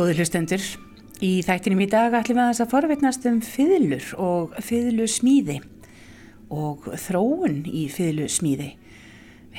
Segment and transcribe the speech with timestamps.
[0.00, 0.62] Góður hlustendur,
[1.20, 5.58] í þættinum í dag ætlum við að þess að forvitnast um fiðlur og fiðlu smíði
[6.56, 8.70] og þróun í fiðlu smíði.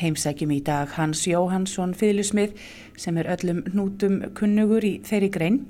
[0.01, 2.57] Heimsækjum í dag Hans Jóhansson fiðlusmið
[2.97, 5.61] sem er öllum nútum kunnugur í þeirri grein.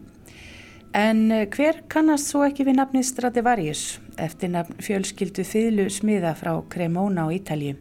[0.95, 7.27] En hver kannast svo ekki við nafni Stradivarius eftir nafn fjölskyldu fiðlu smiða frá Cremona
[7.27, 7.75] á Ítalju?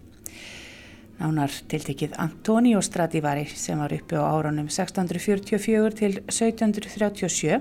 [1.20, 7.58] Nánar tiltekið Antonio Stradivari sem var uppi á árunum 1644 til 1737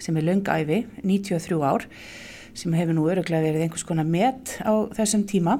[0.00, 1.84] sem er löngæfi, 93 ár,
[2.56, 5.58] sem hefur nú öruglega verið einhvers konar met á þessum tíma.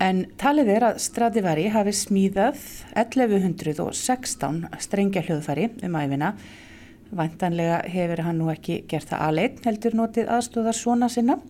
[0.00, 2.64] En talið er að Stradivari hafi smíðað
[2.96, 6.32] 1116 strengja hljóðfæri um æfina.
[7.12, 11.42] Væntanlega hefur hann nú ekki gert það aðleitt heldur notið aðstóðar svona sinna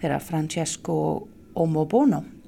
[0.00, 1.00] þeirra Francesco
[1.52, 2.39] Omobono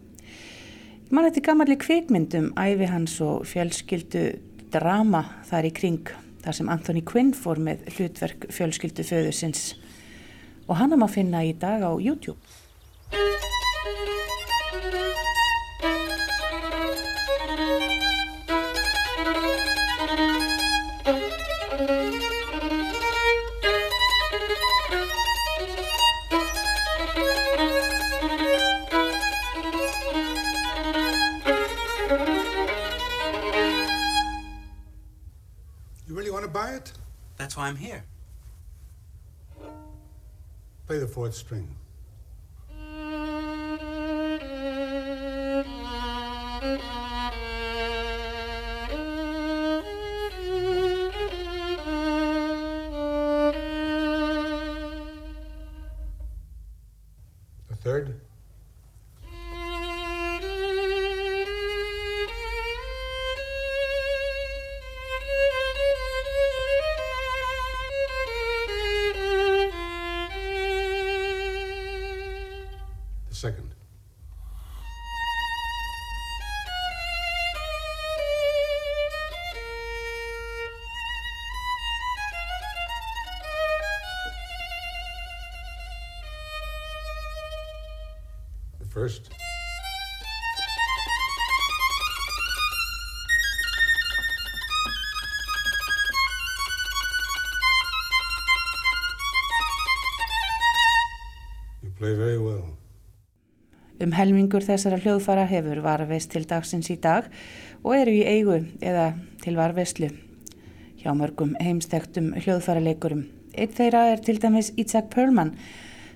[1.12, 4.22] Man þetta er gammalli kvikmyndum æfi hans og fjölskyldu
[4.72, 9.74] drama þar í kring þar sem Anthony Quinn fór með hlutverk fjölskyldu föðusins
[10.64, 12.40] og hann er maður að finna í dag á YouTube.
[37.38, 38.04] That's why I'm here.
[40.86, 41.74] Play the fourth string.
[104.12, 107.30] Um helmingur þessara hljóðfara hefur varveist til dagsins í dag
[107.80, 109.06] og eru í eigu eða
[109.40, 110.10] til varveislu
[111.00, 113.22] hjá mörgum heimstektum hljóðfaraleikurum.
[113.56, 115.54] Eitt þeirra er til dæmis Isaac Perlman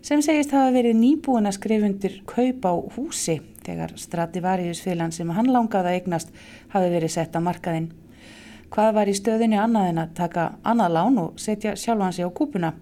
[0.05, 5.49] sem segist hafa verið nýbúin að skrifundir kaup á húsi þegar Stradivarius félan sem hann
[5.49, 6.37] langaði að eignast
[6.77, 7.95] hafi verið sett á markaðinn.
[8.77, 12.77] Hvað var í stöðinni annað en að taka annað lán og setja sjálfansi á kúpuna?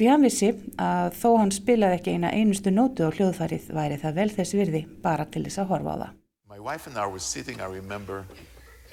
[0.00, 0.46] Því hann vissi
[0.80, 4.78] að þó hann spilaði ekki eina einustu nótu á hljóðfærið væri það vel þess virði
[5.04, 6.14] bara til þess að horfa á það.
[6.48, 8.24] My wife and I were sitting, I remember,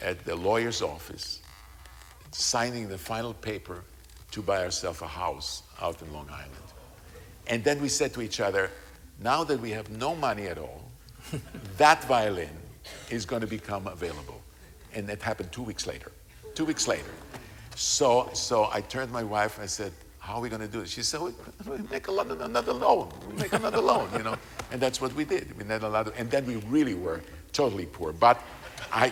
[0.01, 1.39] at the lawyer's office,
[2.33, 3.85] signing the final paper
[4.31, 6.67] to buy ourselves a house out in Long Island.
[7.47, 8.69] And then we said to each other,
[9.23, 10.91] now that we have no money at all,
[11.77, 12.51] that violin
[13.09, 14.41] is going to become available.
[14.93, 16.11] And that happened two weeks later.
[16.53, 17.15] Two weeks later.
[17.77, 19.93] So, so I turned to my wife and I said,
[20.27, 20.89] how are we going to do it?
[20.89, 21.31] She said, we
[21.65, 23.09] we make lot, another loan.
[23.29, 24.35] We make another loan, you know.
[24.73, 25.57] And that's what we did.
[25.57, 27.21] We made a lot of, and then we really were
[27.53, 28.11] totally poor.
[28.11, 28.37] But
[28.91, 29.09] I,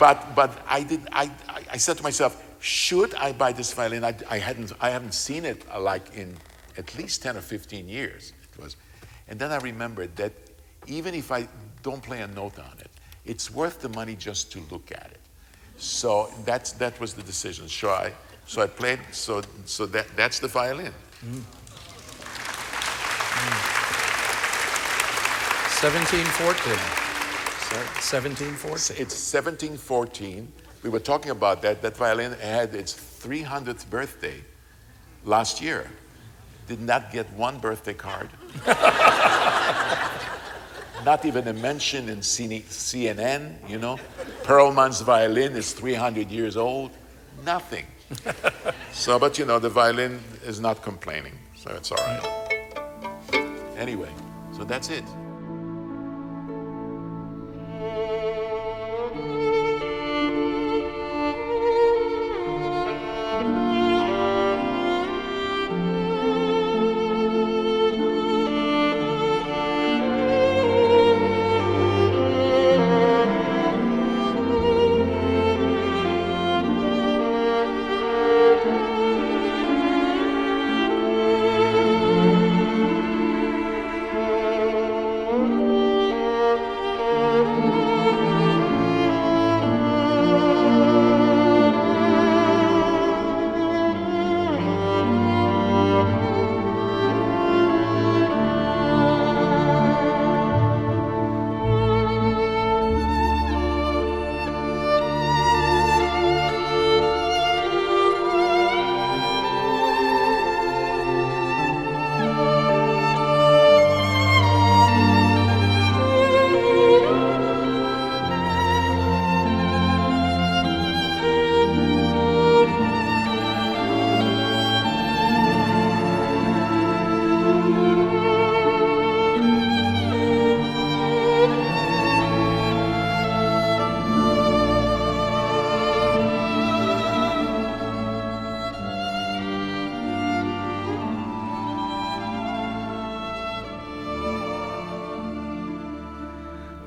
[0.00, 1.30] but, but I did, I,
[1.70, 4.02] I, said to myself, should I buy this violin?
[4.02, 6.36] I, I hadn't, I haven't seen it uh, like in
[6.76, 8.32] at least 10 or 15 years.
[8.52, 8.74] It was.
[9.28, 10.32] And then I remembered that
[10.88, 11.46] even if I
[11.84, 12.90] don't play a note on it,
[13.24, 15.20] it's worth the money just to look at it.
[15.76, 17.68] So that's, that was the decision.
[17.68, 18.12] So I,
[18.48, 20.92] so I played, so, so that, that's the violin.
[25.78, 26.72] 1714.
[28.00, 28.96] 1714.
[28.96, 30.50] It's 1714.
[30.82, 31.82] We were talking about that.
[31.82, 34.42] That violin had its 300th birthday
[35.26, 35.90] last year.
[36.66, 38.30] Did not get one birthday card.
[41.04, 43.98] not even a mention in CN- CNN, you know.
[44.44, 46.92] Perlman's violin is 300 years old.
[47.44, 47.84] Nothing.
[48.92, 52.48] so, but you know, the violin is not complaining, so it's all right.
[53.76, 54.10] Anyway,
[54.52, 55.04] so that's it.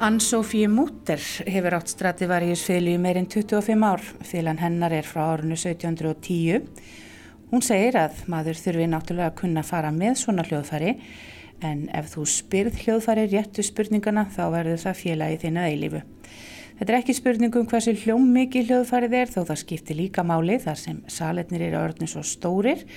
[0.02, 4.02] Ann-Sofie Mutter hefur átt Stradivarius fiðlu í meirinn 25 ár.
[4.26, 6.66] Fiðlan hennar er frá árinu 1710.
[7.52, 10.96] Hún segir að maður þurfi náttúrulega að kunna fara með svona hljóðfæri
[11.62, 16.04] en ef þú spyrð hljóðfæri réttu spurningana þá verður það félagi þínu eilífu.
[16.80, 20.82] Þetta er ekki spurningum hversu hljóm mikið hljóðfærið er þó það skiptir líka máli þar
[20.82, 22.88] sem saletnir eru orðin svo stórir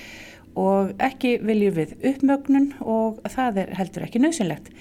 [0.56, 4.72] og ekki viljum við uppmögnun og það er heldur ekki nöðsynlegt.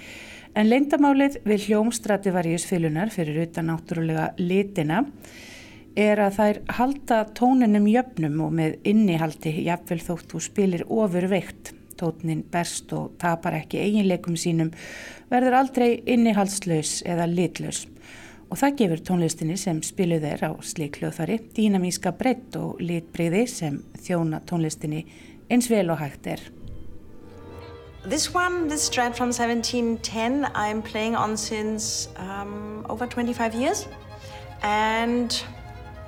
[0.53, 4.99] En leindamálið við hljómstrativaríus fylunar fyrir utan náttúrulega litina
[5.97, 11.73] er að þær halda tóninum jöfnum og með innihaldi jafnvel þótt þú spilir ofur veikt.
[11.97, 14.69] Tónin berst og tapar ekki eiginleikum sínum
[15.33, 17.87] verður aldrei innihaldslaus eða litlaus.
[18.53, 23.81] Og það gefur tónlistinni sem spiluð er á slik hljóðfari dýnamíska breytt og litbreyði sem
[24.05, 25.07] þjóna tónlistinni
[25.49, 26.51] eins vel og hægt er.
[28.05, 33.87] This one, this Strat from 1710, I'm playing on since um, over 25 years.
[34.61, 35.41] And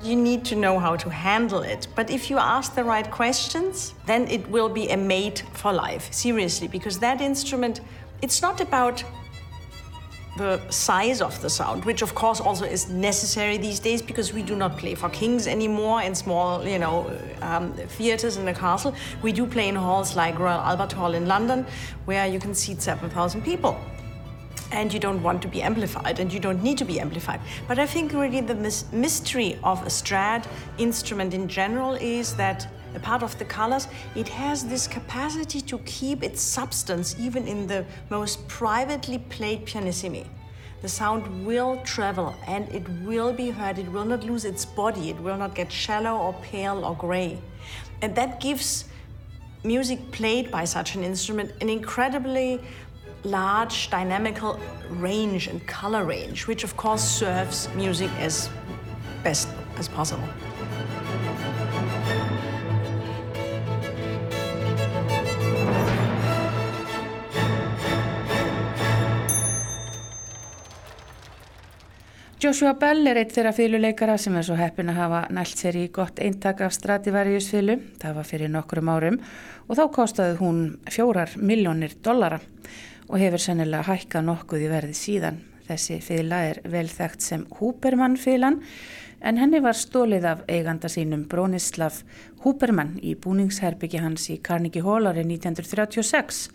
[0.04, 1.88] you need to know how to handle it.
[1.96, 6.12] But if you ask the right questions, then it will be a mate for life,
[6.12, 7.80] seriously, because that instrument,
[8.22, 9.02] it's not about
[10.38, 14.44] the size of the sound, which of course also is necessary these days because we
[14.44, 17.10] do not play for kings anymore in small, you know,
[17.42, 18.94] um, theaters in a castle.
[19.22, 21.66] We do play in halls like Royal Albert Hall in London,
[22.06, 23.80] where you can seat 7,000 people.
[24.72, 27.40] And you don't want to be amplified, and you don't need to be amplified.
[27.68, 28.56] But I think really the
[28.92, 30.48] mystery of a Strad
[30.80, 35.78] instrument in general is that a part of the colors, it has this capacity to
[35.80, 40.26] keep its substance even in the most privately played pianissimi.
[40.82, 43.80] The sound will travel and it will be heard.
[43.80, 45.10] It will not lose its body.
[45.10, 47.40] It will not get shallow or pale or gray.
[48.02, 48.86] And that gives
[49.64, 52.62] music played by such an instrument an incredibly
[53.24, 54.60] large dynamical
[54.92, 58.50] range and color range, which of course serves music as
[59.24, 59.48] best
[59.78, 60.30] as possible.
[72.36, 75.86] Joshua Bell er eitt þeirra fíluleikara sem er svo heppin að hafa nælt sér í
[75.96, 77.78] gott eintak af Stradivarius fílu.
[78.02, 79.18] Það var fyrir nokkrum árum
[79.70, 80.58] og þá kostaði hún
[80.92, 82.42] fjórar miljónir dollara
[83.08, 85.38] og hefur sennilega hækkað nokkuð í verði síðan.
[85.70, 88.60] Þessi fíla er vel þekkt sem Húpermann fílan
[89.24, 92.02] en henni var stólið af eiganda sínum Bronislav
[92.44, 96.50] Húpermann í búningsherbyggi hans í Carnegie Hall árið 1936.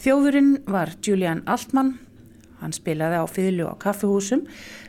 [0.00, 1.98] Þjóðurinn var Julian Altman
[2.62, 4.46] Hann spilaði á fylgu á kaffihúsum,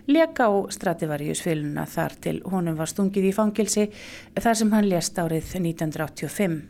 [0.08, 3.90] leka á Stradivarius fylguna þar til honum var stungið í fangilsi
[4.38, 6.62] þar sem hann lést árið 1985.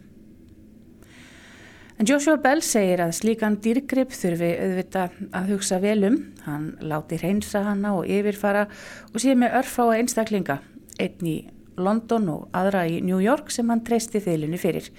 [2.00, 5.04] En Joshua Bell segir að slíkan dýrgrip þurfi auðvita
[5.38, 6.18] að hugsa velum.
[6.48, 8.66] Hann láti reynsa hanna og yfirfara
[9.12, 10.58] og sé með örfá að einstaklinga,
[10.98, 11.38] einn í
[11.78, 14.90] London og aðra í New York sem hann treysti fylgunni fyrir,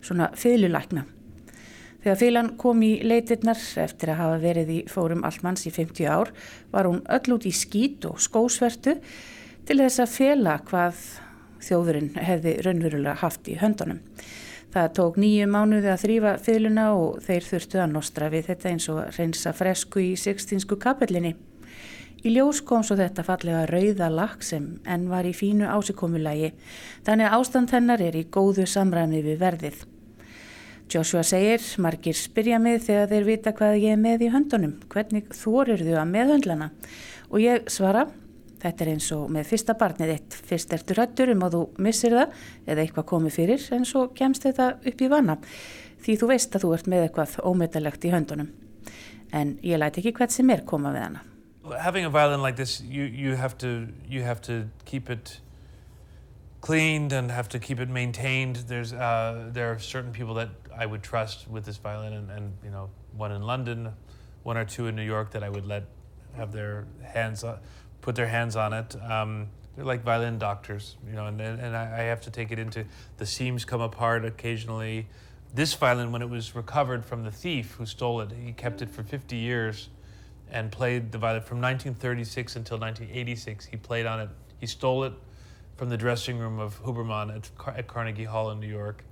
[0.00, 1.08] svona fylgulækna.
[2.08, 6.30] Þegar fílan kom í leitirnar eftir að hafa verið í fórum allmanns í 50 ár
[6.72, 8.94] var hún öll út í skít og skósvertu
[9.68, 11.02] til þess að fela hvað
[11.66, 13.98] þjóðurinn hefði raunverulega haft í höndunum.
[14.72, 18.88] Það tók nýju mánuði að þrýfa fyluna og þeir þurftu að nostra við þetta eins
[18.94, 21.34] og reynsa fresku í sextínsku kapellinni.
[22.24, 26.54] Í ljós kom svo þetta fallega rauða lakk sem enn var í fínu ásikomulagi,
[27.04, 29.86] þannig að ástand hennar er í góðu samræmi við verðið.
[30.88, 35.26] Joshua segir, margir spyrja mig þegar þeir vita hvað ég er með í höndunum, hvernig
[35.36, 36.68] þorir þau að meðhöndlana
[37.28, 38.06] og ég svara,
[38.62, 42.16] þetta er eins og með fyrsta barnið eitt, fyrst ertur hættur um að þú missir
[42.16, 45.36] það eða eitthvað komið fyrir en svo kemst þetta upp í vana.
[45.98, 48.48] Því þú veist að þú ert með eitthvað ómetalegt í höndunum.
[49.36, 51.24] En ég læti ekki hvert sem er koma við hana.
[51.84, 55.42] Having a violin like this, you, you, have to, you have to keep it
[56.68, 58.56] cleaned and have to keep it maintained.
[58.56, 62.52] There's uh, there are certain people that I would trust with this violin, and, and,
[62.62, 63.94] you know, one in London,
[64.42, 65.84] one or two in New York that I would let
[66.36, 67.58] have their hands on,
[68.02, 68.94] put their hands on it.
[69.02, 72.58] Um, they're like violin doctors, you know, and and I, I have to take it
[72.58, 72.84] into
[73.16, 75.08] the seams come apart occasionally.
[75.54, 78.90] This violin, when it was recovered from the thief who stole it, he kept it
[78.90, 79.88] for 50 years
[80.50, 83.64] and played the violin from 1936 until 1986.
[83.64, 84.28] He played on it.
[84.60, 85.14] He stole it
[85.78, 89.04] from the dressing room of Huberman at, Car- at Carnegie Hall in New York.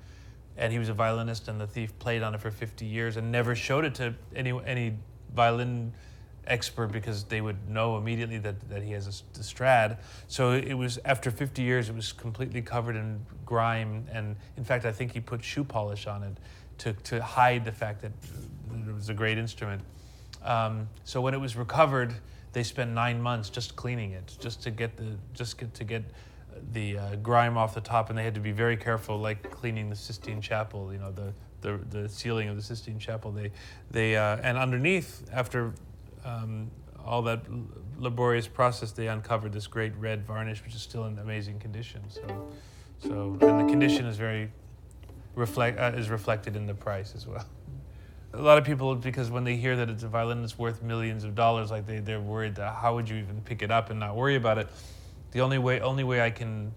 [0.59, 3.31] And he was a violinist, and the thief played on it for 50 years and
[3.31, 4.97] never showed it to any, any
[5.35, 5.93] violin
[6.47, 9.99] expert because they would know immediately that, that he has a, a strad.
[10.27, 14.07] So it was after 50 years, it was completely covered in grime.
[14.11, 16.37] And in fact, I think he put shoe polish on it
[16.79, 18.13] to, to hide the fact that
[18.73, 19.83] it was a great instrument.
[20.43, 22.13] Um, so when it was recovered,
[22.53, 26.03] they spent nine months just cleaning it, just to get the just get, to get
[26.73, 29.91] the uh, grime off the top, and they had to be very careful, like cleaning
[29.91, 30.93] the Sistine Chapel.
[30.93, 33.33] You know, the the, the ceiling of the Sistine Chapel.
[33.33, 33.53] They
[33.91, 35.75] they uh, and underneath after.
[36.25, 36.71] Um,
[37.07, 37.41] all that
[37.99, 42.03] laborious process, they uncovered this great red varnish, which is still in amazing condition.
[42.09, 42.49] So,
[42.99, 44.51] so and the condition is very
[45.35, 47.47] reflect uh, is reflected in the price as well.
[48.35, 51.25] A lot of people, because when they hear that it's a violin that's worth millions
[51.25, 54.01] of dollars, like they they're worried that how would you even pick it up and
[54.01, 54.69] not worry about it.
[55.37, 56.73] The only way only way I can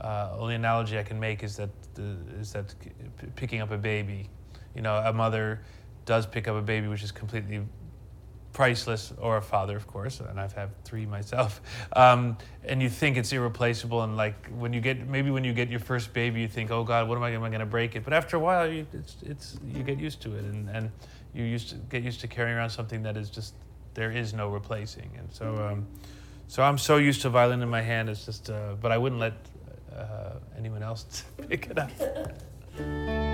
[0.00, 2.90] uh, only analogy I can make is that the, is that p-
[3.36, 4.28] picking up a baby.
[4.74, 5.60] You know, a mother
[6.06, 7.60] does pick up a baby, which is completely
[8.52, 11.60] priceless, or a father, of course, and I've had three myself.
[11.94, 15.68] Um, and you think it's irreplaceable, and like when you get maybe when you get
[15.68, 17.30] your first baby, you think, oh God, what am I?
[17.30, 18.02] Am I going to break it?
[18.02, 20.90] But after a while, you, it's it's you get used to it, and and
[21.32, 23.54] you used to get used to carrying around something that is just
[23.94, 25.54] there is no replacing, and so.
[25.54, 25.86] Um,
[26.50, 28.08] so I'm so used to violin in my hand.
[28.08, 29.34] It's just, uh, but I wouldn't let
[29.96, 33.29] uh, anyone else pick it up.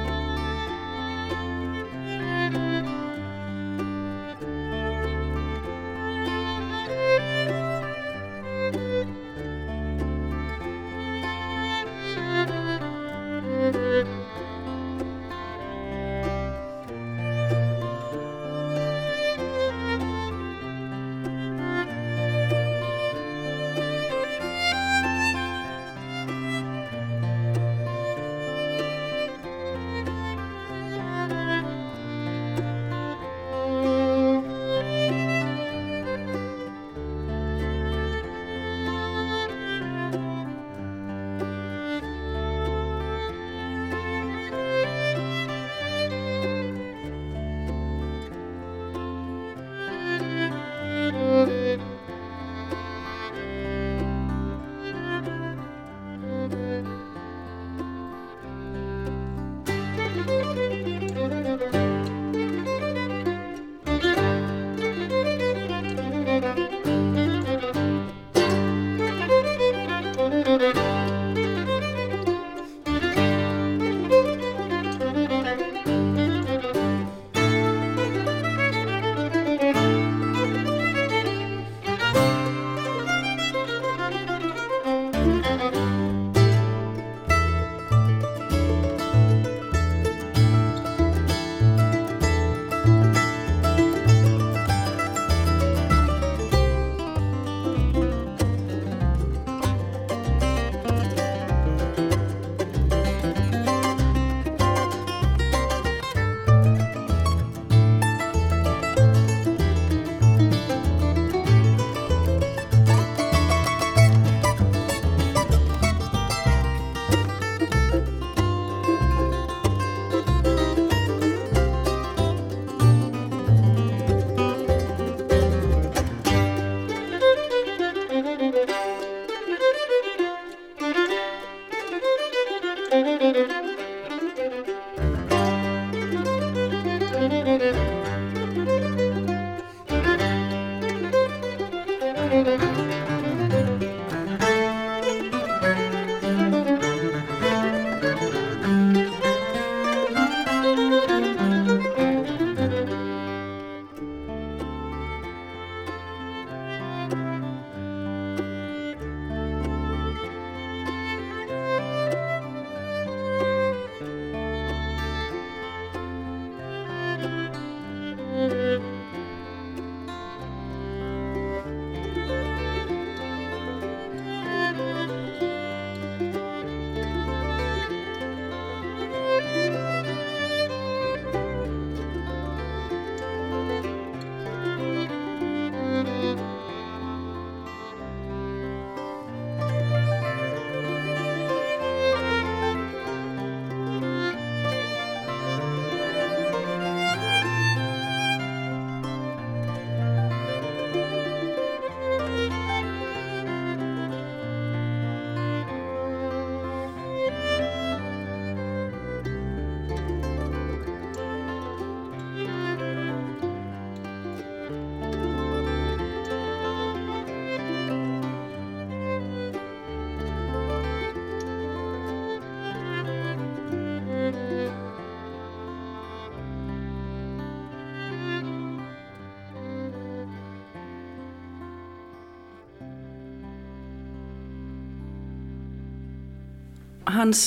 [237.16, 237.44] Hans,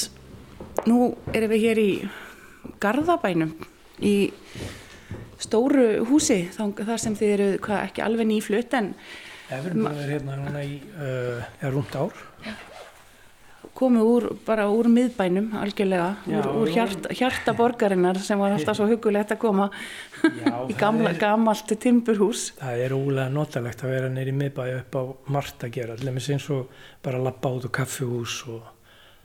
[0.90, 1.90] nú erum við hér í
[2.84, 3.54] Garðabænum
[4.06, 4.16] í
[5.40, 8.94] stóru húsi þar sem þið eru hvað, ekki alveg nýflutt en
[9.50, 12.14] Everbúið er hérna núna í uh, rúmt ár.
[13.80, 18.52] komið úr, bara úr miðbænum algjörlega, Já, úr, úr við hjart, hjarta borgarinnar sem var
[18.54, 19.70] alltaf svo hugulegt að koma
[20.22, 22.50] Já, í gamla, er- gamalt timburhús.
[22.60, 25.96] Það er ólega notalegt að vera neyri miðbæði upp á margt að gera.
[25.98, 26.68] Til dæmis eins og
[27.06, 28.68] bara lappa út á kaffihús og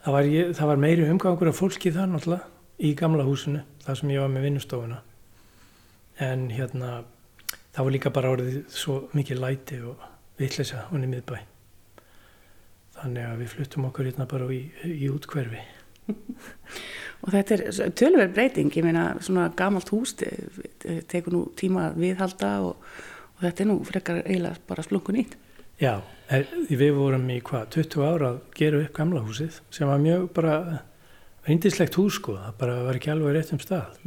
[0.04, 2.50] það var, ég, það var meiri umgangur af fólki þar náttúrulega
[2.84, 4.98] í gamla húsinu, það sem ég var með vinnustofuna.
[6.24, 6.90] En hérna,
[7.74, 10.02] það var líka bara orðið svo mikið læti og
[10.40, 11.38] vitleysa honni miðbæ.
[12.98, 15.62] Þannig að við fluttum okkur hérna bara í, í útkverfi.
[17.24, 20.28] Og þetta er tölverð breyting, ég meina svona gamalt hús te-
[20.82, 22.82] te- tekur nú tíma að viðhalda og,
[23.38, 25.38] og þetta er nú frekar eiginlega bara splungun nýtt.
[25.80, 25.94] Já,
[26.70, 30.58] við vorum í hvað, 20 ára að gera upp gamla húsið sem var mjög bara
[31.44, 33.98] reyndislegt hús sko, það bara var ekki alveg rétt um stað.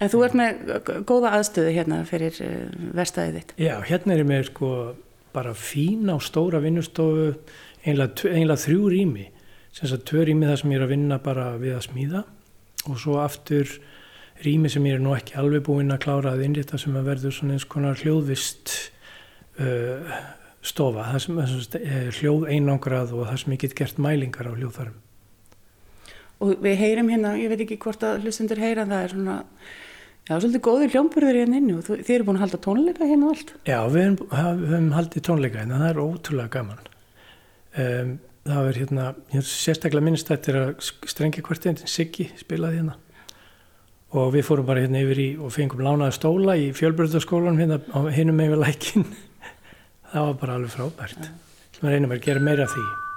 [0.00, 0.60] En þú ert með
[1.08, 3.50] góða aðstöðu hérna fyrir uh, verstaðið þitt.
[3.60, 4.70] Já, hérna er ég með sko
[5.34, 7.34] bara fína og stóra vinnustofu,
[7.84, 9.26] einlega, einlega þrjú rými,
[9.70, 12.22] sem þess að tvö rými þar sem ég er að vinna bara við að smíða
[12.88, 13.74] og svo aftur
[14.40, 17.36] rými sem ég er nú ekki alveg búinn að klára að innrita sem að verður
[17.36, 18.72] svona eins konar hljóðvist
[19.60, 20.16] uh,
[20.66, 24.52] stofa, það sem, sem uh, hljóð einangrað og það sem ég get gert mælingar á
[24.56, 24.98] hljóðfærum.
[26.40, 29.34] Og við heyrim hérna, ég veit ekki hvort að hlustendur heyra, það er svona,
[30.24, 33.34] já, svolítið góður hljómburður hérna inni og þið eru búin að halda tónleika hérna og
[33.34, 33.52] allt.
[33.68, 36.80] Já, við höfum, haf- við höfum haldið tónleika en það er ótrúlega gaman.
[37.76, 38.14] Um,
[38.48, 39.04] það er hérna,
[39.36, 42.96] er sérstaklega minnst þetta er að strengja kvartinn, Siggi spilaði hérna
[44.10, 48.00] og við fórum bara hérna yfir í og fengum lánaði stóla í fjölbröðarskólanum hérna á
[48.10, 49.04] hinum yfir lækin.
[50.12, 51.30] Það var bara alveg frábært.
[51.80, 53.09] Við reynum að gera meira af því.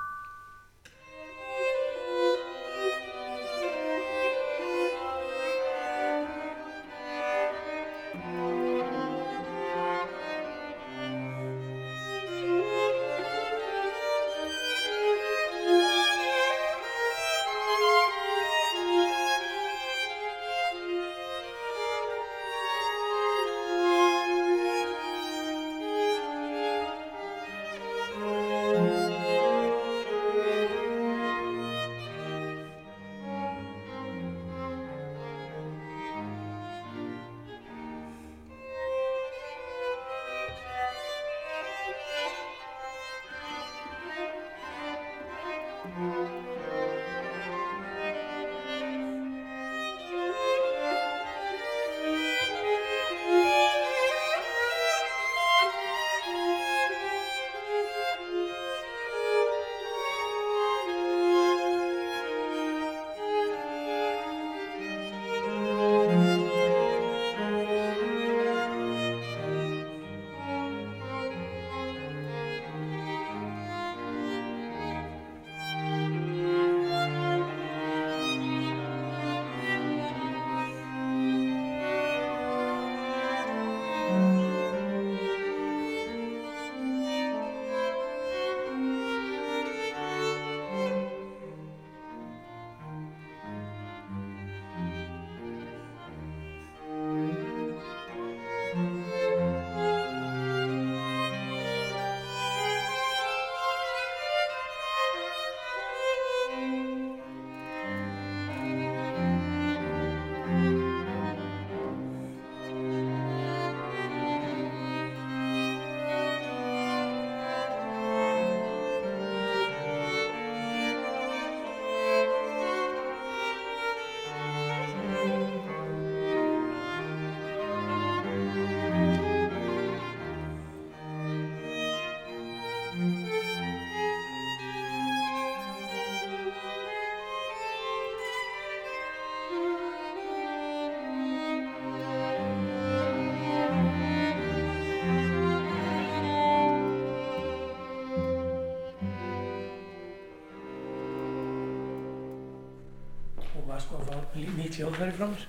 [153.93, 154.17] Og fá
[154.57, 155.45] nýtt hljóðfæri frá mér.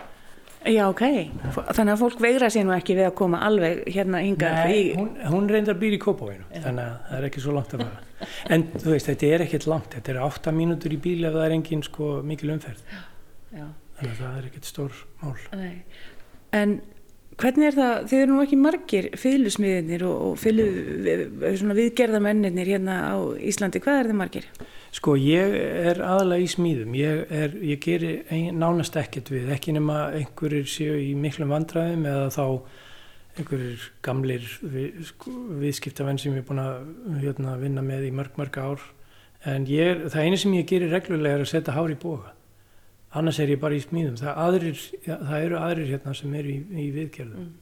[0.64, 1.02] Já, ok.
[1.76, 4.85] Þannig að fólk veigra sér nú ekki við að koma alveg hérna hingað Nei, í...
[4.96, 8.28] hún, hún reyndar býr í Kópavóinu, þannig að það er ekki svo langt að fara.
[8.54, 11.44] En þú veist, þetta er ekkert langt, þetta er átta mínútur í bíl ef það
[11.44, 12.80] er engin sko mikil umferð.
[13.52, 13.66] Já.
[13.98, 15.37] Þannig að það er ekkert stór mál.
[15.61, 15.74] Nei.
[16.57, 16.74] En
[17.40, 22.98] Hvernig er það, þið eru nú ekki margir fylgusmiðinir og, og fylgu, svona viðgerðamennir hérna
[23.10, 24.46] á Íslandi, hvað er þið margir?
[24.94, 25.56] Sko ég
[25.90, 30.68] er aðalega í smíðum, ég, er, ég geri ein, nánast ekkert við, ekki nema einhverjir
[30.70, 32.44] séu í miklum vandræðum eða þá
[33.34, 36.86] einhverjir gamlir við, sko, viðskiptamenn sem ég er búin að
[37.24, 38.86] hérna, vinna með í mörg mörg ár.
[39.50, 42.33] En ég, það eini sem ég gerir reglulega er að setja hár í boga
[43.20, 44.16] annars er ég bara í smíðum.
[44.20, 47.53] Það, aðrir, ja, það eru aðrir hérna sem eru í, í viðgerðum.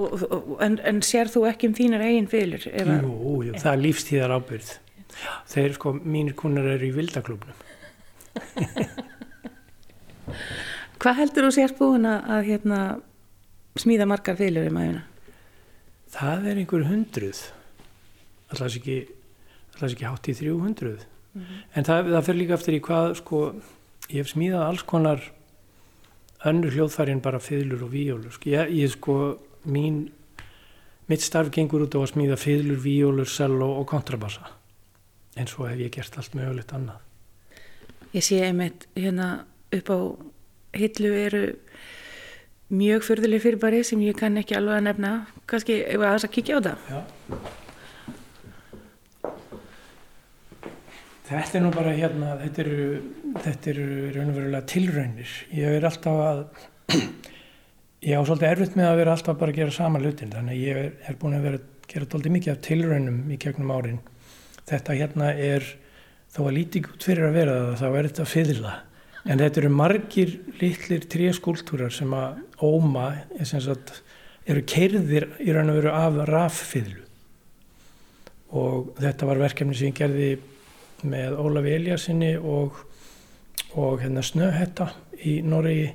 [0.00, 2.62] Og, og, en, en sér þú ekki um þínar eigin fylgur?
[2.70, 4.70] Jú, jú, það er lífstíðar ábyrð
[5.50, 7.58] þeir sko, mínir kunnur eru í vildaklubnum
[11.02, 12.78] Hvað heldur þú sért búin að, að hérna,
[13.82, 15.04] smíða margar fylgur í maðurina?
[16.10, 17.40] það er einhver hundruð.
[18.50, 18.98] Alltaf ekki
[19.70, 21.04] alltaf ekki hátt í 300
[21.78, 23.40] en það, það fyrir líka eftir í hvað sko,
[24.10, 25.22] ég hef smíðað alls konar
[26.46, 28.50] önnur hljóðfæri en bara fiðlur og víólur sko.
[28.50, 29.18] ég, ég sko
[29.64, 30.08] mín
[31.10, 34.50] mitt starf gengur út á að smíða fiðlur, víólur, selló og kontrabassa
[35.36, 37.00] en svo hef ég gert allt mögulegt annað
[38.10, 39.98] Ég sé einmitt hérna upp á
[40.74, 41.42] hillu eru
[42.70, 45.12] mjög förðuleg fyrirbæri sem ég kann ekki alveg að nefna.
[45.46, 46.88] Kannski ef að þess að kíkja á það.
[46.90, 47.00] Já.
[51.30, 52.86] Þetta er nú bara hérna, þetta eru,
[53.44, 53.84] þetta eru
[54.16, 55.34] raunverulega tilraunir.
[55.54, 56.40] Ég er alltaf að,
[58.08, 60.64] ég á svolítið erfitt með að vera alltaf bara að gera sama hlutin, þannig að
[60.64, 64.02] ég er, búin að vera að gera svolítið mikið af tilraunum í gegnum árin.
[64.72, 65.70] Þetta hérna er,
[66.34, 68.76] þó að lítið út fyrir að vera það, þá er þetta fyrirla.
[69.22, 74.00] En þetta eru margir litlir tréskúltúrar sem að óma, sem sagt,
[74.50, 77.02] eru keirðir í raun og veru af raffiðlu.
[78.58, 80.32] Og þetta var verkefni sem ég gerði
[81.06, 82.78] með Ólafi Eliassinni og,
[83.78, 84.90] og hérna Snöhetta
[85.26, 85.90] í Noregi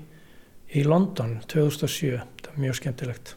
[0.76, 2.22] í London 2007.
[2.42, 3.36] Það var mjög skemmtilegt.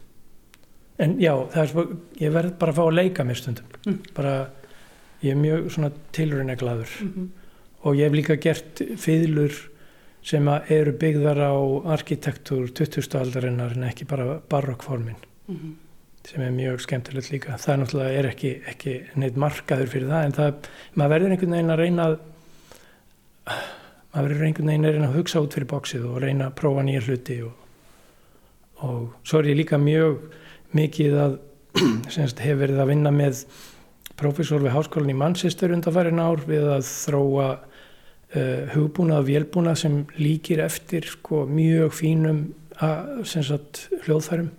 [0.99, 1.73] En já, er
[2.19, 3.75] ég verð bara að fá að leika mér stundum.
[3.85, 3.99] Mm.
[4.15, 4.33] Bara,
[5.23, 6.95] ég er mjög svona tilruneglaður.
[7.87, 9.55] Og ég hef líka gert fiðlur
[10.25, 11.55] sem að eru byggðar á
[11.95, 13.15] arkitektúr 20.
[13.19, 15.15] aldarinnar en ekki bara barokkformin
[16.29, 17.57] sem er mjög skemmtilegt líka.
[17.57, 21.55] Það er náttúrulega er ekki, ekki neitt markaður fyrir það en það, maður verður einhvern
[21.55, 22.17] veginn að reyna að
[24.13, 26.85] maður verður einhvern veginn að reyna að hugsa út fyrir bóksið og reyna að prófa
[26.85, 27.65] nýja hluti og,
[28.85, 30.21] og svo er ég líka mjög
[30.77, 31.35] mikið að
[32.13, 33.43] semst, hef verið að vinna með
[34.19, 39.99] prófessor við háskólan í Manchester undanfærin ár við að þróa uh, hugbúnað og vélbúnað sem
[40.19, 42.41] líkir eftir sko, mjög fínum
[42.79, 44.49] að, sagt, hljóðfærum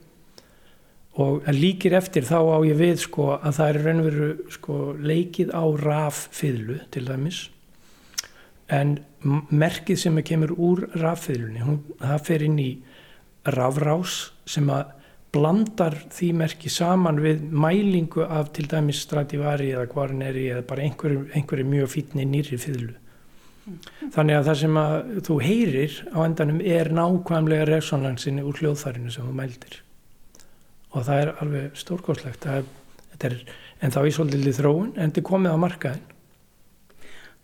[1.18, 5.64] og líkir eftir þá á ég við sko, að það er raunveru sko, leikið á
[5.82, 7.40] raffiðlu til dæmis.
[8.70, 9.00] En
[9.50, 12.70] merkið sem kemur úr raffiðlunni það fer inn í
[13.50, 14.94] rafrás sem að
[15.34, 21.28] blandar því merki saman við mælingu af til dæmis Stradivari eða Guarneri eða bara einhverju,
[21.34, 22.94] einhverju mjög fítni nýri fiðlu.
[24.14, 24.96] Þannig að það sem að
[25.26, 29.78] þú heyrir á endanum er nákvæmlega resonansinni úr hljóðfærinu sem þú mældir
[30.90, 31.74] og það er alveg
[33.30, 33.42] er,
[33.80, 36.06] en þá í svolítið þróun en er komið á markaðin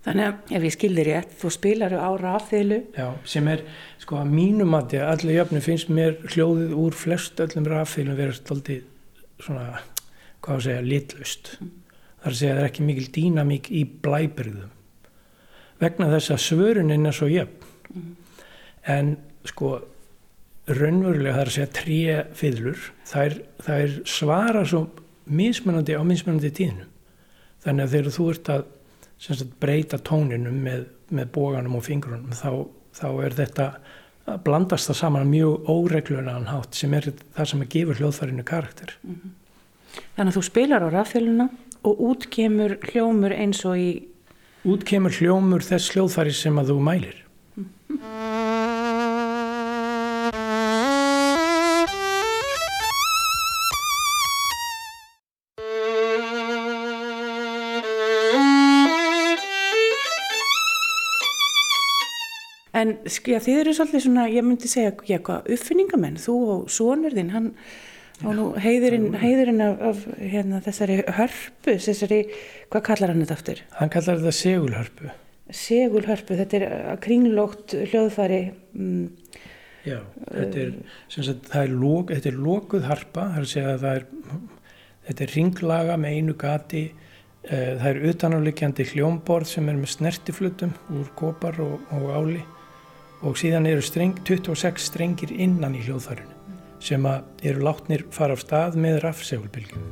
[0.07, 3.65] Þannig að ef ég skildi rétt, þú spilar á rafþeilu Já, sem er,
[3.99, 8.85] sko, að mínum að allir jöfnum finnst mér hljóðið úr flest öllum raffílum vera stoltið
[9.43, 9.81] svona,
[10.45, 11.51] hvað að segja, litlaust.
[11.59, 14.73] Það er að segja að það er ekki mikil dýnamík í blæbyrðum.
[15.83, 18.15] Vegna þess að svörunin er svo jöfn.
[18.95, 19.13] En,
[19.51, 19.73] sko,
[20.67, 21.99] raunverulega það er að segja tré
[22.37, 24.87] fiðlur, þær, þær svara svo
[25.27, 26.91] mismunandi á mismunandi tíðnum.
[27.67, 28.65] Þannig að þegar þú ert að
[29.23, 32.51] sagt, breyta tóninum með, með bóganum og fingrunum þá,
[32.95, 33.69] þá er þetta
[34.27, 38.97] að blandast það saman mjög óreglulegan hátt sem er það sem að gefa hljóðfærinu karakter.
[40.17, 41.49] Þannig að þú spilar á rafþeiluna
[41.87, 43.91] og út kemur hljómur eins og í
[44.67, 47.19] Út kemur hljómur þess hljóðfæri sem að þú mælir.
[62.77, 66.65] En sko, já, þið eru svolítið svona, ég myndi segja, já, hvað, uppfinningamenn, þú og
[66.73, 67.53] sonur þinn, hann
[68.21, 72.19] á nú heiðurinn, heiðurinn af, af hérna, þessari hörpu, þessari,
[72.73, 73.63] hvað kallar hann þetta aftur?
[73.79, 75.13] Hann kallar þetta segulhörpu.
[75.57, 78.43] Segulhörpu, þetta er að kringlótt hljóðfæri,
[78.77, 79.07] mm,
[79.87, 80.71] Já, þetta er,
[81.15, 84.07] sagt, það er, lok, þetta er lokuð harpa, það er að segja að það er,
[85.07, 86.83] þetta er ringlaga með einu gati,
[87.47, 92.43] eh, það er utanáliggjandi hljómborð sem er með snertiflutum úr kopar og, og áli
[93.25, 96.35] og síðan eru streng, 26 strengir innan í hljóðfærinu
[96.87, 99.87] sem eru látnir fara af stað með rafsegulbylgjum.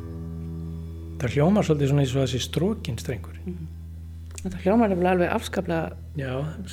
[1.22, 3.38] Það hljómar svolítið svona eins og þessi strókin strengur.
[4.42, 5.94] Þetta hljómar er alveg afskaplega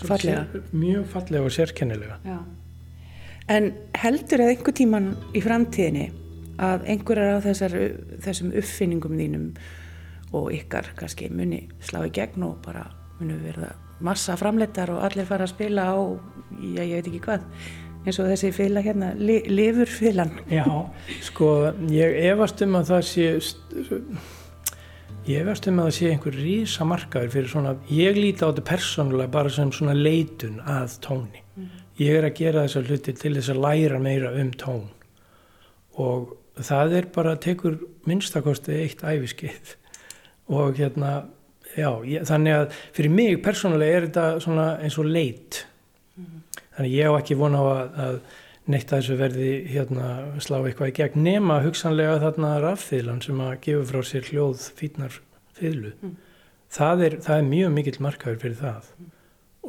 [0.02, 0.64] Fallega.
[0.72, 2.18] mjög fallega og sérkennilega.
[2.26, 2.40] Já.
[3.48, 6.10] En heldur að einhver tíman í framtíðinni
[6.62, 7.78] að einhverjar af þessar,
[8.22, 9.48] þessum uppfinningum þínum
[10.36, 12.86] og ykkar kannski muni slá í gegn og bara
[13.20, 15.98] muni verða massa framleitar og allir fara að spila á,
[16.60, 17.48] já ég veit ekki hvað,
[18.06, 20.36] eins og þessi fila hérna, li, lifurfilan.
[20.52, 20.66] Já,
[21.26, 21.50] sko,
[21.94, 23.28] ég efast um að það sé
[25.28, 28.66] ég efast um að það sé einhver rísa markaður fyrir svona, ég líti á þetta
[28.72, 31.44] persónulega bara sem svona leitun að tóni.
[32.02, 34.88] Ég er að gera þessar hluti til þess að læra meira um tón
[36.02, 37.78] og það er bara að tekur
[38.10, 39.76] minnstakosti eitt æfiskeið
[40.52, 41.12] og hérna,
[41.76, 45.62] já, ég, þannig að fyrir mig persónulega er þetta svona eins og leit.
[46.78, 48.18] Þannig ég á ekki vona á að, að
[48.72, 50.10] neitt að þessu verði hérna
[50.44, 55.18] slá eitthvað í gegn nema hugsanlega þarna raffiðlan sem að gefa frá sér hljóð fítnar
[55.58, 55.94] fiðlu.
[56.72, 58.92] Það, er, það er mjög mikill markaður fyrir það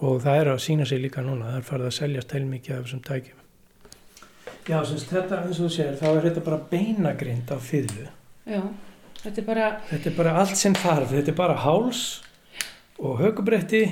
[0.02, 2.86] og það er að sína sig líka núna, það er farið að seljast heilmikið af
[2.86, 3.42] þessum tækjum.
[4.62, 8.06] Já, semst þetta eins og þú sér, þá er þetta bara beinagrind af fiðlu.
[8.46, 8.62] Já,
[9.20, 12.02] þetta er bara, Þetta er bara allt sem þarf, þetta er bara háls
[13.02, 13.82] og högubretti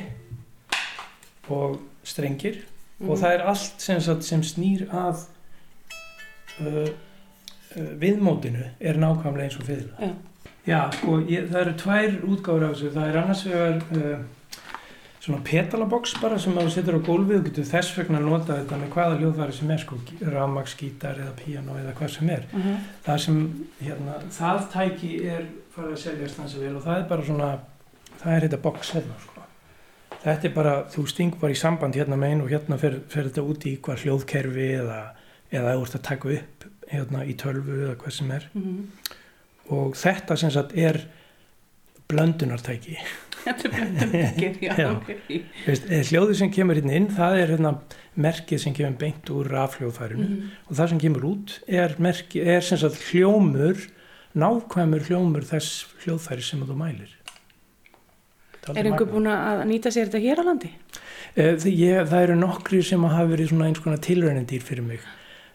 [1.51, 2.65] og strengir
[3.01, 5.23] og það er allt sem, sagt, sem snýr að
[6.61, 10.11] uh, uh, viðmótinu er nákvæmlega eins og fiðla.
[10.11, 10.13] Já.
[10.69, 14.61] Já, sko, ég, það eru tvær útgáður af þessu, það er annars vegar uh,
[15.21, 18.79] svona petalabox bara sem þú setur á gólfið og getur þess vegna að nota þetta
[18.81, 19.99] með hvaða hljóðfæri sem er, sko,
[20.37, 22.71] rafmagsgítar eða píano eða hvað sem er uh
[23.05, 23.41] það sem,
[23.81, 25.45] hérna, það tæki er
[25.75, 27.51] farið að seljast hans að vel og það er bara svona,
[28.23, 29.40] það er þetta box hérna, sko.
[30.21, 33.31] Þetta er bara, þú sting bara í samband hérna með einu og hérna fer, fer
[33.31, 34.99] þetta út í hvað hljóðkerfi eða,
[35.53, 38.47] eða þú ert að taka upp hérna í tölvu eða hvað sem er
[39.71, 40.99] og þetta sem sagt er
[42.11, 42.97] blöndunartæki.
[43.45, 44.89] Þetta er blöndunartæki, já, Já.
[44.97, 45.13] ok.
[45.69, 47.73] Veist, eh, hljóðið sem kemur hérna inn, það er hérna
[48.21, 50.27] merkið sem kemur beint úr rafhljóðfærinu
[50.67, 53.87] og það sem kemur út er, merki, er sem sagt hljómur,
[54.37, 57.15] nákvæmur hljómur þess hljóðfæri sem þú mælir.
[58.69, 60.71] Er einhver búin að nýta sér þetta hér á landi?
[61.35, 65.07] Eh, Ég, það eru nokkri sem hafa verið svona eins konar tilraunindýr fyrir mig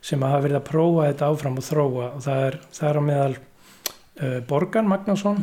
[0.05, 2.07] sem hafa verið að prófa þetta áfram og þróa.
[2.17, 5.39] Og það er, það er á meðal uh, Borgan Magnásson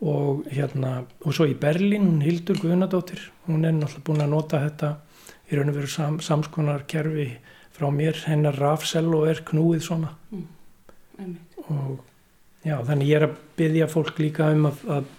[0.00, 0.92] og hérna
[1.24, 3.22] og svo í Berlín, hún Hildur Guðnadóttir.
[3.46, 4.92] Hún er náttúrulega búin að nota þetta
[5.50, 7.30] í raun og veru sam, samskonar kerfi
[7.76, 10.14] frá mér, hennar rafsell og er knúið svona.
[11.20, 11.56] Einmitt.
[11.68, 12.00] og
[12.64, 15.10] já, þannig ég er að byggja fólk líka um að, að,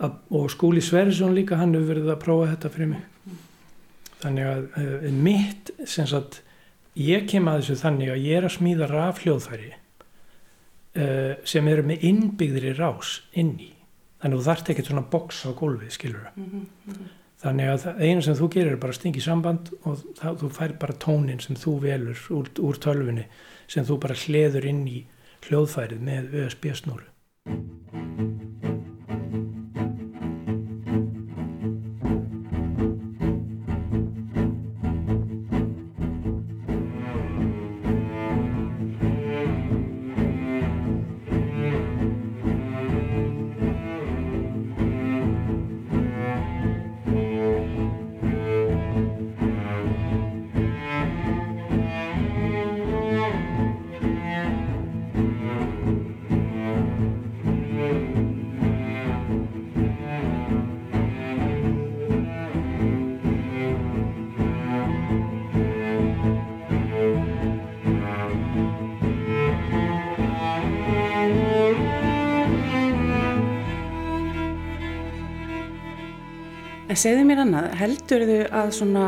[0.00, 3.36] að og skúli Sverrisson líka hann hefur verið að prófa þetta fyrir mig.
[4.20, 6.42] Þannig að uh, mitt sem sagt,
[6.98, 12.08] ég kem að þessu þannig að ég er að smíða rafhljóðfæri uh, sem eru með
[12.10, 13.72] innbyggðri rás inn í.
[14.20, 16.28] Þannig að þú þarft ekkert svona box á gólfið skilur
[17.40, 20.50] þannig að það einu sem þú gerir er bara að stingi samband og það, þú
[20.58, 23.24] fær bara tónin sem þú velur úr, úr tölfunni
[23.70, 25.00] sem þú bara hleður inn í
[25.48, 26.70] hljóðfærið með USB
[76.90, 79.02] En segðu mér annað, heldur þau að svona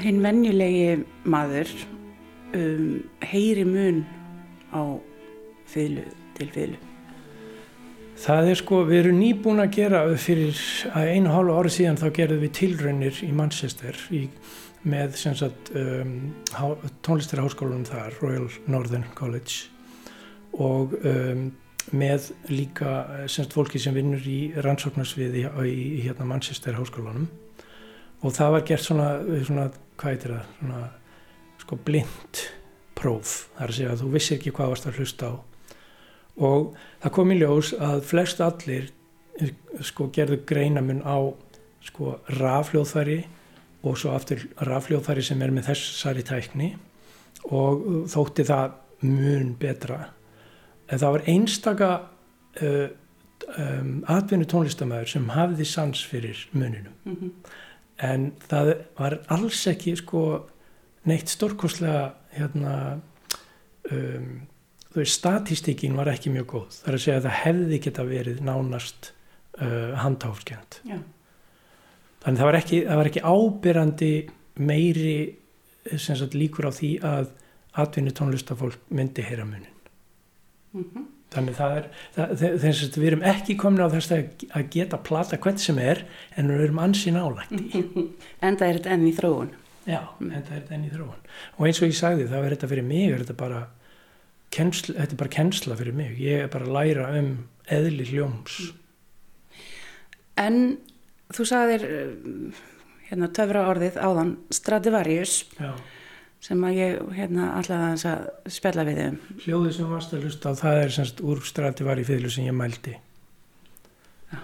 [0.00, 1.68] hinn venjulegi maður
[2.56, 3.98] um, heyri mun
[4.72, 4.96] á
[5.68, 6.06] fiðlu
[6.38, 6.78] til fiðlu?
[8.24, 10.62] Það er sko, við erum nýbúin að gera fyrir
[10.96, 14.22] að einu hálfu ári síðan þá gerðum við tilraunir í Manchester í,
[14.88, 16.16] með sagt um,
[17.04, 19.68] tónlistarháskólanum þar, Royal Northern College
[20.56, 21.50] og um,
[21.94, 27.28] með líka eh, sem sagt fólki sem vinnur í rannsóknarsviði í, hérna Manchester háskólanum.
[28.24, 29.08] Og það var gert svona,
[29.46, 29.66] svona
[30.00, 30.80] hvað heitir það, svona
[31.62, 32.42] sko blind
[32.96, 35.34] próf, það er að segja að þú vissir ekki hvað varst að hlusta á.
[36.46, 36.68] Og
[37.04, 38.90] það kom í ljós að flest allir
[39.40, 41.18] eh, sko gerðu greinamun á
[41.86, 43.20] sko rafljóðfæri
[43.86, 46.74] og svo aftur rafljóðfæri sem er með þessari tækni.
[47.54, 50.00] Og þótti það mun betra
[50.86, 51.90] en það var einstaka
[52.62, 52.88] uh,
[53.58, 57.32] um, atvinnu tónlistamæður sem hafði sans fyrir muninum.
[58.02, 60.22] En það var alls ekki sko
[61.08, 62.76] neitt stórkostlega hérna
[63.90, 64.46] um,
[64.92, 66.80] þú veist statistíkin var ekki mjög góð.
[66.80, 69.12] Það er að segja að það hefði geta verið nánast
[69.60, 70.98] uh, handháfskjönd Já.
[72.24, 74.12] þannig það var ekki, það var ekki ábyrrandi
[74.56, 75.16] meiri
[76.02, 77.32] sagt líkur á því að
[77.76, 79.75] atvinnu tónlistafólk myndi heyra munin
[81.34, 85.00] þannig það er það, þess að við erum ekki komin á þess að að geta
[85.08, 86.02] plata hvern sem er
[86.36, 87.84] en við erum ansi nálægt í
[88.46, 89.54] Enda er þetta enn í þróun.
[89.86, 91.26] Já, en það er þetta enn í þróun.
[91.56, 93.60] Og eins og ég sagði, það er þetta fyrir mig, er þetta bara
[94.54, 96.16] kennsla, þetta er bara kennsla fyrir mig.
[96.22, 97.30] Ég er bara að læra um
[97.76, 98.56] eðli hljóms.
[100.42, 100.58] En
[101.34, 102.64] þú sagðir uh,
[103.08, 105.70] hérna töfra orðið áðan Stradivarius Já.
[106.44, 109.18] Sem að ég hérna alltaf aðeins að spjalla við um.
[109.44, 112.96] Hljóðið sem varst að hlusta á, það er semst úr strativari fylgu sem ég mældi.
[114.32, 114.40] Já.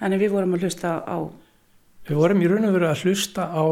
[0.00, 1.18] Þannig við vorum að hlusta á,
[2.06, 3.64] Við vorum í raun og veru að hlusta á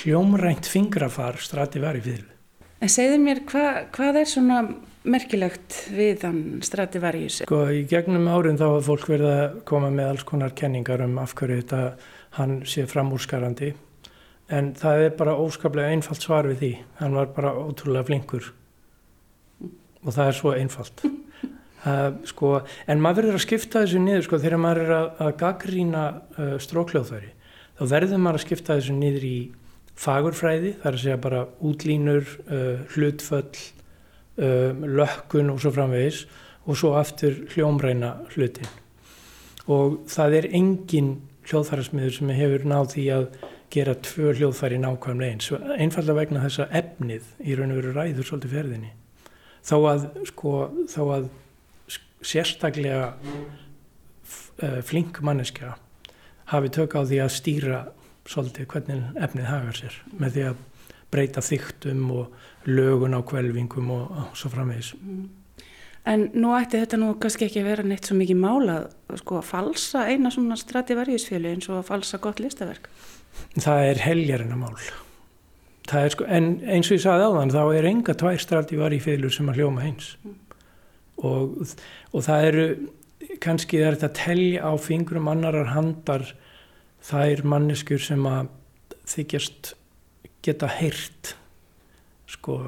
[0.00, 2.30] hljómrænt fingrafar strativari fylgu.
[2.80, 4.60] en segðu mér hva, hvað er svona
[5.04, 7.42] merkilegt við hann Stradivarius?
[7.44, 11.18] Sko, í gegnum árin þá hafa fólk verið að koma með alls konar kenningar um
[11.20, 11.82] af hverju þetta
[12.38, 13.74] hann sé framúrskarandi.
[14.50, 16.70] En það er bara óskaplega einfalt svar við því.
[16.98, 18.50] Hann var bara ótrúlega flinkur.
[20.00, 21.04] Og það er svo einfalt.
[21.04, 22.56] Uh, sko,
[22.90, 26.56] en maður verður að skipta þessu niður sko, þegar maður er að, að gaggrína uh,
[26.66, 27.32] strókljóðfæri.
[27.78, 29.38] Þá verður maður að skipta þessu niður í
[30.00, 33.66] fagurfræði, það er að segja bara útlínur, uh, hlutföll,
[34.40, 36.22] lökkun og svo framvegis
[36.64, 38.70] og svo aftur hljómræna hlutin
[39.70, 41.10] og það er engin
[41.48, 43.26] hljóðfærasmiður sem hefur náð því að
[43.70, 48.26] gera tvö hljóðfæri nákvæmlega eins einfallega vegna þess að efnið í raun og veru ræður
[48.26, 48.92] svolítið ferðinni
[49.66, 50.54] þó að sko
[50.90, 51.28] þó að
[52.20, 55.76] sérstaklega uh, flink manneskja
[56.50, 57.80] hafi tök á því að stýra
[58.28, 60.64] svolítið hvernig efnið hagar sér með því að
[61.10, 64.92] breyta þyktum og lögun á kvelvingum og, og svo framvegis.
[66.08, 68.76] En nú ætti þetta nú kannski ekki að vera neitt svo mikið mála
[69.20, 72.88] sko að falsa eina svona Stradivarius fjölu eins og að falsa gott listaverk.
[73.56, 74.76] Það er heljarina mál.
[75.90, 79.00] Það er sko, en eins og ég sagði áðan, þá er enga tvær straldi í
[79.02, 80.12] fylgur sem að hljóma eins.
[81.20, 81.74] Og,
[82.14, 82.66] og það eru,
[83.42, 86.28] kannski er þetta að telja á fingrum annarar handar
[87.04, 88.52] þær manneskjur sem að
[89.10, 89.74] þykjast
[90.44, 91.34] geta heyrt
[92.30, 92.60] sko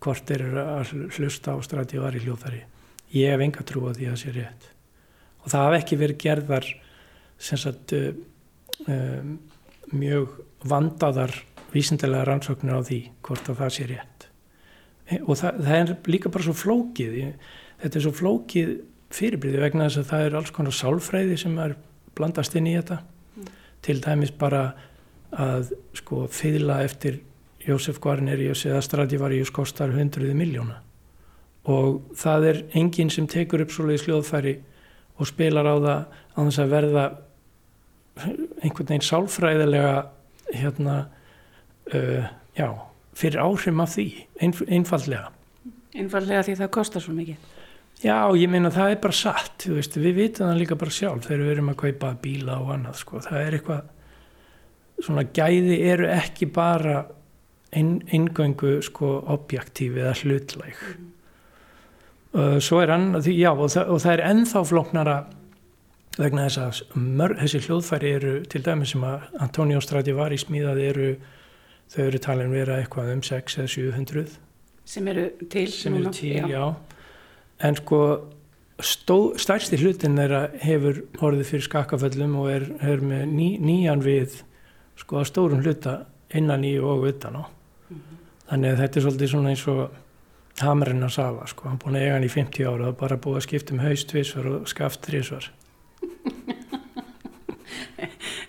[0.00, 2.62] hvort eru að hlusta á Stradivari hljóðfæri.
[3.12, 4.68] Ég hef enga trú á því að það sé rétt.
[5.42, 6.68] Og það hafa ekki verið gerðar
[7.40, 9.34] sem sagt um,
[9.96, 11.34] mjög vandaðar
[11.72, 14.26] vísindilega rannsóknir á því hvort að það sé rétt.
[15.10, 17.16] E- Og það, það er líka bara svo flókið.
[17.80, 18.74] Þetta er svo flókið
[19.10, 21.74] fyrirbriði vegna þess að það er alls konar sálfræði sem er
[22.14, 23.00] blandast inn í þetta.
[23.82, 24.74] Til dæmis bara
[25.30, 27.20] að sko fyðla eftir
[27.66, 30.80] Jósef Guarnerius eða Stradivarius kostar hundruði miljóna
[31.68, 34.54] og það er enginn sem tekur upp svoleiðis hljóðfæri
[35.20, 37.04] og spilar á það á þess að verða
[38.20, 39.92] einhvern veginn sálfræðilega
[40.54, 40.96] hérna
[41.94, 42.26] uh,
[42.58, 42.68] já,
[43.16, 44.06] fyrir áhrifum af því
[44.42, 45.28] einf einfallega
[45.90, 47.46] Einfallega því það kostar svo mikið.
[48.00, 51.40] Já, ég meina það er bara satt, veist, við vitum það líka bara sjálf þegar
[51.42, 53.88] við erum að kaupa bíla og annað, sko, það er eitthvað,
[55.02, 56.94] svona gæði eru ekki bara
[57.74, 60.78] ein, eingöngu, sko, objektíf eða hlutlæg.
[62.30, 65.16] Uh, svo er annað, því- já, og það, og það er ennþá flóknara
[66.18, 71.10] vegna þess að mörg, þessi hljóðfæri eru, til dæmis sem að Antonio Stradivari smíðaði eru,
[71.92, 74.26] þau eru talin vera eitthvað um 6 eða 700
[74.90, 75.66] Sem eru til.
[75.70, 76.74] sem eru til, já.
[77.62, 78.00] En sko
[78.82, 84.40] stó, stærsti hlutin þeirra hefur orðið fyrir skakkaföllum og er, er með ný, nýjan við
[84.98, 87.44] sko að stórum hluta innan í og utan á.
[88.50, 89.82] Þannig að þetta er svolítið svona eins og
[90.60, 91.68] hamrinn að safa, sko.
[91.70, 94.08] Hann búin að eiga hann í 50 ára og bara búið að skipta um haust
[94.10, 95.46] tvisvar og skaft þrísvar.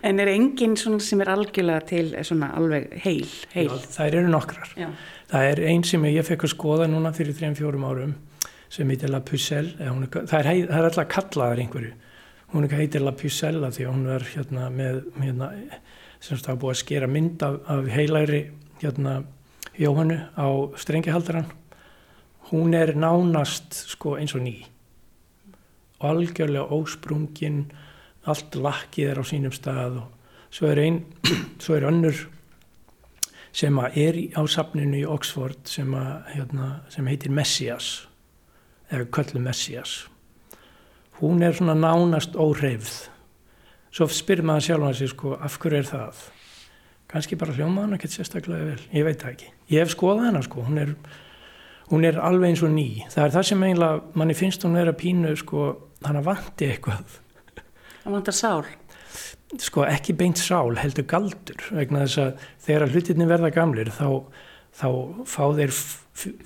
[0.04, 3.70] En er enginn sem er algjörlega til eh, svona alveg heil, heil.
[3.70, 4.72] Já, þær eru nokkrar.
[4.80, 4.88] Já.
[5.32, 8.16] Það er einn sem ég fekk að skoða núna fyrir 3-4 árum
[8.72, 9.76] sem heitir La Pucelle.
[9.80, 11.94] er- Það er, það er alltaf kallaðar einhverju.
[12.54, 15.52] Hún heitir La Pucelle því að hún er hérna með, hérna,
[16.20, 18.42] sem það búið að skera mynd af, af heilæri
[18.82, 19.24] hérna
[19.80, 21.46] Jóhannu á strengihaldaran.
[22.52, 24.66] Hún er nánast sko eins og ný.
[26.02, 27.66] Algjörlega ósprungin,
[28.30, 31.02] allt lakkið er á sínum stað og svo er ein,
[31.64, 32.18] svo er önnur
[33.52, 38.08] sem að er á safninu í Oxford sem, að, hérna, sem heitir Messias
[38.92, 40.06] eða köllu Messias.
[41.22, 43.08] Hún er svona nánast óhreyfð.
[43.92, 46.22] Svo spyrir maður sjálfan sig sko af hverju er það?
[47.12, 50.44] Kannski bara hljóma hann ekkert sérstaklega vel ég veit það ekki, ég hef skoðað hana
[50.46, 50.94] sko hún er,
[51.92, 53.04] hún er alveg eins og ný.
[53.12, 55.66] Það er það sem eiginlega, manni finnst hún vera pínu sko,
[56.08, 57.20] hann vanti eitthvað
[58.02, 58.66] Það vantar sál.
[59.60, 61.64] sko ekki beint sál heldur galdur.
[61.76, 64.24] Vegna þess að þegar hlutinni verða gamlir þá,
[64.74, 64.90] þá
[65.28, 65.74] fá þeir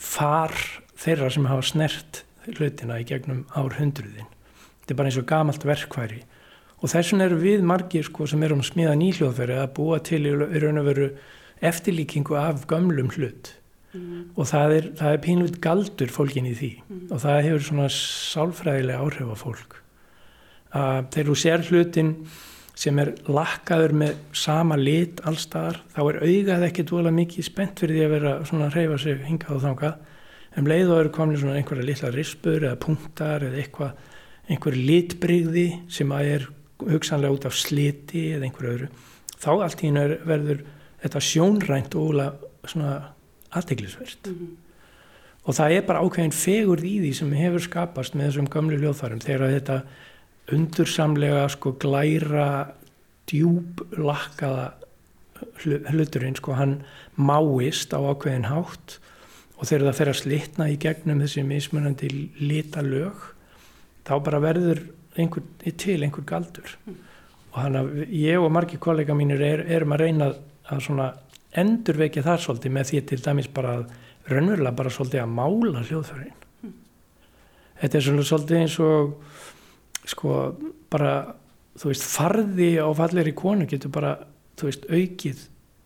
[0.01, 0.56] far
[0.99, 4.28] þeirra sem hafa snert hlutina í gegnum árhundruðin.
[4.82, 6.24] Þetta er bara eins og gamalt verkværi
[6.82, 10.26] og þess vegna eru við margir sko, sem erum að smíða nýhljóðfæri að búa til
[10.28, 11.08] í raun og veru
[11.66, 13.53] eftirlíkingu af gömlum hlut.
[14.36, 16.72] Og það er, það er pínlut galdur fólkin í því.
[17.08, 19.80] Og það hefur svona sálfræðilega áhrif á fólk
[20.76, 22.12] þegar þú sér hlutin
[22.76, 27.96] sem er lakkaður með sama lit allstaðar, þá er augað ekki dvolega mikið spennt fyrir
[27.96, 30.12] því að vera svona að reyfa sig hingað og þangað.
[30.56, 34.12] Um leið og eru komin svona einhverja litla rispur eða punktar eða eitthvað
[34.52, 36.48] einhver litbrigði sem að er
[36.84, 38.90] hugsanlega út af sliti eða einhverju öðru
[39.42, 40.62] þá allt í hennu verður
[41.04, 42.94] þetta sjónrænt ólega svona
[43.56, 44.30] aðteglisvert
[45.46, 49.24] og það er bara ákveðin fegurð í því sem hefur skapast með þessum gamlu hljóðfærum
[49.24, 49.80] þegar þetta
[50.54, 52.50] undursamlega sko glæra
[53.30, 54.74] djúb lakkaða
[55.64, 56.76] hlu- hluturinn sko hann
[57.18, 59.00] máist á ákveðin hátt
[59.58, 63.32] og þegar það fer að slitna í gegnum þessi mismunandi litalög
[64.06, 64.84] þá bara verður
[65.18, 65.43] einhver,
[65.80, 66.76] til einhver galdur.
[67.56, 70.28] Og hann að ég og margir kollega mínir er, erum að reyna
[70.68, 71.22] að
[71.56, 73.86] endurvekja það svolítið með því til dæmis bara að
[74.28, 76.74] raunverulega bara svolítið að mála hljóðfærin.
[77.80, 79.16] Þetta er svolítið eins og
[80.06, 80.56] sko
[80.91, 81.36] bara
[81.76, 84.16] þú veist farði á falleri konu getur bara
[84.56, 85.43] þú veist aukið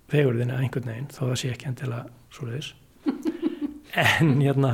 [0.10, 2.06] fegurðina einhvern veginn þó það sé ekki endilega
[2.36, 2.72] svoleiðis
[4.06, 4.74] en hérna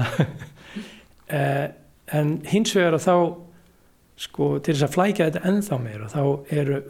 [1.38, 1.68] eh,
[2.14, 3.18] en hins vegar að þá
[4.26, 6.22] sko til þess að flækja þetta ennþá meira þá
[6.56, 6.82] eru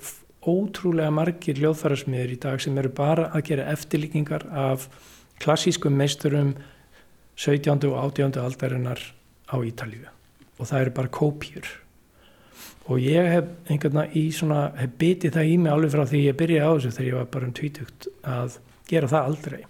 [0.46, 4.90] ótrúlega margir hljóðfærasmiður í dag sem eru bara að gera eftirlíkingar af
[5.42, 6.54] klassískum meisturum
[7.36, 7.90] 17.
[7.90, 8.38] og 18.
[8.40, 9.02] aldarinnar
[9.50, 10.06] á Ítalíu
[10.56, 11.72] og það eru bara kópjur
[12.86, 16.22] og ég hef einhvern veginn í svona hef bitið það í mig alveg frá því
[16.26, 18.60] ég byrjaði á þessu þegar ég var bara um tvítugt að
[18.92, 19.64] gera það aldrei.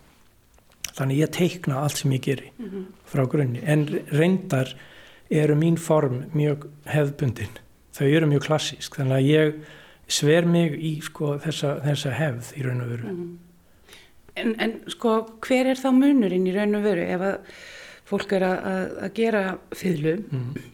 [0.96, 2.52] Þannig ég teikna allt sem ég geri
[3.12, 3.64] frá grunni.
[3.64, 4.76] En reyndar
[5.32, 7.56] eru mín form mjög hefðbundin.
[7.96, 9.56] Þau eru mjög klassísk þannig að ég
[10.12, 13.16] sver mig í sko, þessa, þessa hefð í raun og veru.
[14.36, 17.08] En, en sko, hver er þá munurinn í raun og veru?
[17.16, 17.60] Ef að
[18.06, 19.44] fólk er að, að, að gera
[19.74, 20.16] fyrlu,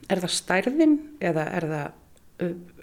[0.10, 1.90] er það stærðin eða er það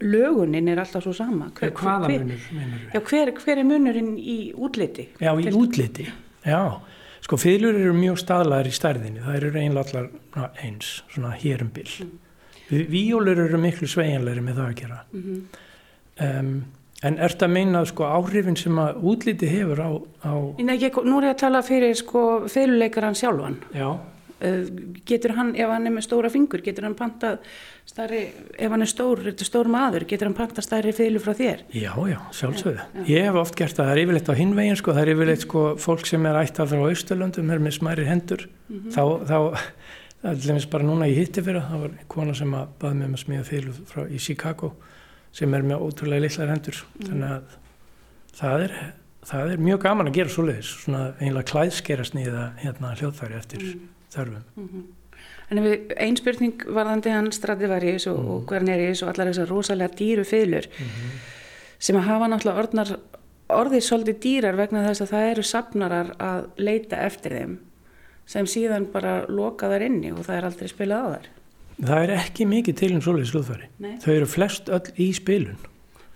[0.01, 1.51] lögunin er alltaf svo sama?
[1.59, 2.93] hvaða hver, munur meinarðu?
[2.95, 5.09] Já, hver, hver er munurinn í útliti?
[5.23, 6.09] Já, í útliti,
[6.47, 6.63] já.
[7.25, 11.71] Sko, fiðlur eru mjög staðlaðar í stærðinni, það eru eiginlega allar eins, svona hér um
[11.75, 11.89] bil.
[12.05, 12.17] Mm.
[12.93, 14.99] Víólur eru miklu sveigjanlegri með það að gera.
[16.29, 16.53] um,
[17.09, 19.91] en ert að meina sko áhrifin sem að útliti hefur á,
[20.27, 23.59] á Nei, ég, nú er ég að tala fyrir sko fyrluleikaran sjálfan.
[23.75, 23.89] já,
[24.39, 27.41] getur hann, ef hann er með stóra fingur, getur hann pantað
[27.89, 28.21] stærri,
[28.55, 31.65] ef hann er stór, stór maður, getur hann pantað stærri fyrlu frá þér?
[31.75, 32.85] já, já, sjálfsögðu.
[33.11, 35.65] Ég hef oft gert það, það er yfirleitt á hinvegin, sko, það er yfirleitt sko
[35.83, 38.47] fólk sem er ættað frá Austurlöndum, er með smæri hendur,
[38.95, 39.37] þá, þá,
[40.23, 43.01] það er til dæmis bara núna í hitti fyrir, það var kona sem að baði
[43.01, 44.73] mig um að smíða fiðlu frá í Chicago,
[45.35, 47.61] sem er með ótrúlega litlar hendur, þannig að
[48.39, 48.81] það er,
[49.35, 53.71] það er mjög gaman að gera svoleiðis, svona einlega klæðskera sniða hérna hljóðfæri eftir
[54.15, 54.89] þörfum.
[55.49, 59.97] En ef við, ein spurning varðandi hann Stradivarius og, og Guarnerius og allar þessar rosalega
[59.97, 60.69] dýru fiðlur
[61.79, 62.93] sem að hafa náttúrulega orðnar,
[63.49, 67.57] orðið svolítið dýrar vegna þess að það eru safnarar að leita eftir þeim
[68.29, 71.29] sem síðan bara loka þar inni og það er aldrei spilað á þær.
[71.79, 73.69] Það er ekki mikið til um svoleiðis hljóðfæri.
[73.79, 73.93] Nei.
[74.03, 75.68] Þau eru flest öll í spilun.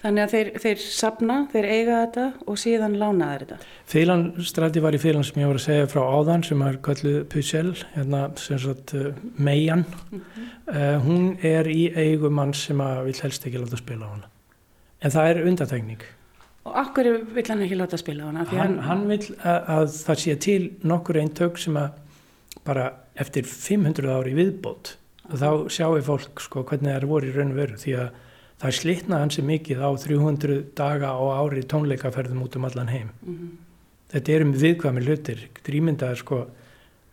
[0.03, 3.59] Þannig að þeir, þeir safna, þeir eiga þetta og síðan lána þeir þetta.
[3.93, 7.21] Fílan strati var í fílan sem ég var að segja frá áðan sem er kölluð
[7.31, 9.85] Pussel, hérna sem sagt uh, Meian.
[10.11, 14.33] uh, hún er í eigu mann sem að vil helst ekki láta spila á hana.
[15.03, 16.03] En það er undatekning.
[16.67, 18.49] Og akkur vill hann ekki láta spila á hana?
[18.51, 22.03] Hann, hann vil að, að það sé til nokkur eintök sem að
[22.67, 24.97] bara eftir 500 ári viðbót
[25.31, 28.21] þá sjáu fólk sko hvernig það er voru í raun og veru því að
[28.63, 33.11] það slitna hansi mikið á 300 daga á ári tónleikaferðum út um allan heim.
[34.13, 36.43] Þetta eru viðkvæmi hlutir, drýmyndaðar sko,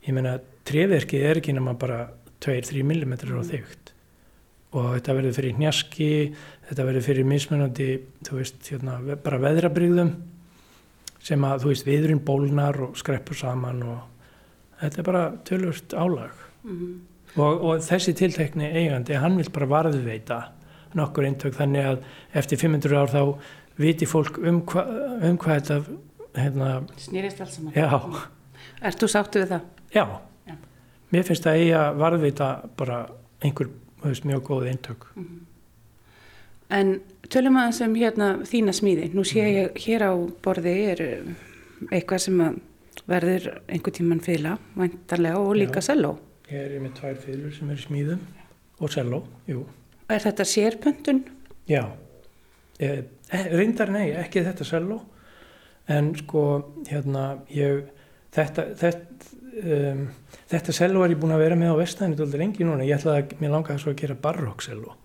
[0.05, 0.37] ég meina
[0.67, 2.09] treverkið er ekki nema bara
[2.43, 3.93] 2-3 mm á þygt.
[4.77, 6.09] Og þetta verður fyrir hnjaski,
[6.69, 7.87] þetta verður fyrir mismunandi,
[8.27, 10.11] þú veist, hérna, bara veðrabrigðum
[11.25, 14.03] sem að, þú veist, viðurinn bólnar og skreppur saman og
[14.83, 16.45] þetta er bara tölvöld álag.
[17.39, 20.39] Og, og þessi tiltekni eigandi, hann vil bara varðveita
[20.97, 21.99] nokkur eintök þannig að
[22.41, 23.21] eftir 500 ár þá
[23.79, 24.83] viti fólk um, hva,
[25.29, 25.97] um hvað þetta
[26.39, 27.73] hérna, Snýrist allt saman.
[27.75, 27.89] já,
[28.81, 29.61] Ert þú sáttu við það?
[29.95, 30.05] já
[30.49, 30.55] Já.
[31.11, 32.97] mér finnst það eigi að varðveita bara
[33.43, 33.69] einhver,
[34.03, 35.07] veist, mjög góð eintök
[36.69, 36.99] En
[37.33, 39.07] tölum aðeins um hérna þína smíði.
[39.17, 40.13] Nú sé ég hér á
[40.45, 41.31] borði er um,
[41.89, 42.59] eitthvað sem að
[43.09, 46.11] verður einhver tíman fila, væntarlega, og líka selló.
[46.51, 48.21] Ég er með tvær fylgur sem er smíðum
[48.85, 49.63] og selló, jú.
[50.09, 51.21] Er þetta sérpöntun?
[51.69, 51.83] Já,
[52.79, 54.99] eh, eh, reyndar nei, ekki þetta selló,
[55.87, 56.45] en sko,
[56.89, 57.83] hérna, ég,
[58.33, 60.07] þetta, þetta, um,
[60.49, 63.21] þetta selló er ég búin að vera með á vestæðinu dóldi lengi núna, ég ætlaði
[63.21, 64.97] að, mér langaði svo að gera barokk selló,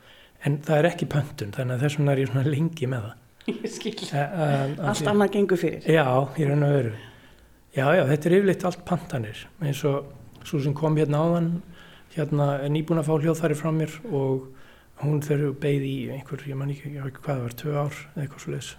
[0.44, 3.20] en það er ekki pöntun, þannig að þess vegna er ég svona lengi með það.
[3.52, 3.94] Ég skil.
[4.08, 5.84] Eh, eh, af Allt annað gengur fyrir.
[5.84, 6.06] Já,
[6.40, 6.96] í raun og veru.
[7.76, 11.48] Já, já, þetta er yfirleitt allt pantanir, eins og svo sem kom hérna áðan,
[12.14, 14.46] hérna er nýbúin að fá hljóðfæri frá mér og
[15.02, 18.44] hún þurfi beigð í einhver, ég man ekki, hvað það var, tvö ár eða eitthvað
[18.44, 18.70] svo leiðis.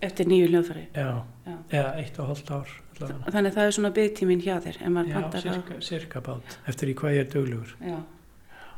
[0.00, 0.84] Eftir nýju hljóðfæri.
[0.96, 1.08] Já,
[1.44, 1.56] Já.
[1.76, 2.70] eða eitt og hálft ár.
[3.00, 3.32] allavega.
[3.34, 5.42] Þannig að það er svona byggtíminn hjá þér, Já, pantar það.
[5.58, 7.74] cirka, cirka bát, eftir í hvað ég er duglegur.
[7.80, 7.98] Já.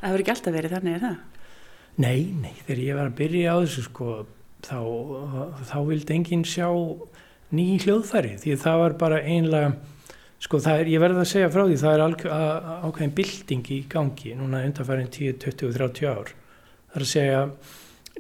[0.03, 1.17] Það hefur ekki alltaf verið þannig, er það?
[2.03, 4.09] Nei, nei, þegar ég var að byrja á þessu sko,
[4.67, 4.79] þá,
[5.71, 6.69] þá vildi enginn sjá
[7.53, 9.73] ný hljóðfæri, því það var bara einlega,
[10.43, 12.05] sko það er, ég verði að segja frá því, það er
[12.89, 16.33] ákveðin bylting í gangi, núna undanfærin 10, 20, 30 ár.
[16.93, 17.41] Það er að segja,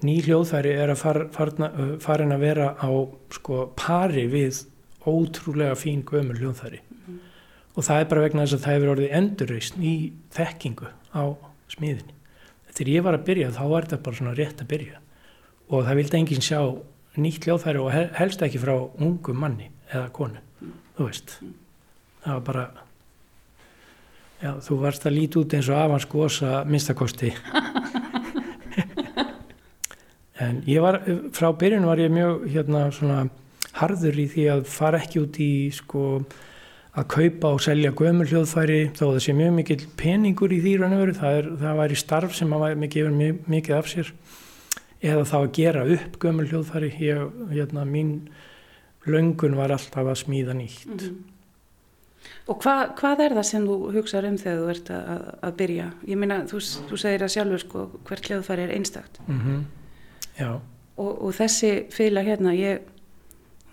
[0.07, 1.69] ný hljóðfæri er að far, farna,
[2.01, 2.89] farin að vera á
[3.37, 4.63] sko pari við
[5.05, 6.81] ótrúlega fín gömur hljóðfæri.
[7.77, 9.93] Og það er bara vegna þess að það hefur orðið endurreisn í
[10.37, 11.23] þekkingu á
[11.73, 12.17] smiðinni.
[12.73, 15.01] Þegar ég var að byrja þá var þetta bara svona rétt að byrja.
[15.73, 16.61] Og það vildi enginn sjá
[17.21, 20.41] nýtt hljóðfæri og hel- helst ekki frá ungum manni eða konu,
[20.97, 21.35] þú veist.
[22.25, 22.65] Það var bara
[24.43, 27.33] já, þú varst að líti út eins og afans gósa minnstakosti
[30.43, 31.01] en ég var
[31.37, 33.27] frá byrjun var ég mjög hérna svona
[33.79, 36.07] harður í því að fara ekki út í sko
[36.93, 40.75] að kaupa og selja gömul hljóðfæri þó að það sé mjög mikil peningur í því
[40.81, 43.91] raun og veru, það, er, það væri starf sem að mig gefur mjög, mikið af
[43.93, 44.15] sér.
[45.03, 46.93] Eða þá að gera upp gömul hljóðfæri.
[47.03, 48.13] Ég, hérna, mín
[49.09, 51.09] löngun var alltaf að smíða nýtt.
[52.53, 55.87] Og hva, hvað er það sem þú hugsaður um þegar þú ert að, að, byrja?
[56.13, 59.23] Ég meina, þú, þú segir að sjálfur sko hvert hljóðfæri er einstakt.
[59.25, 59.82] Mm já,
[60.41, 62.81] og, og þessi fila hérna, ég,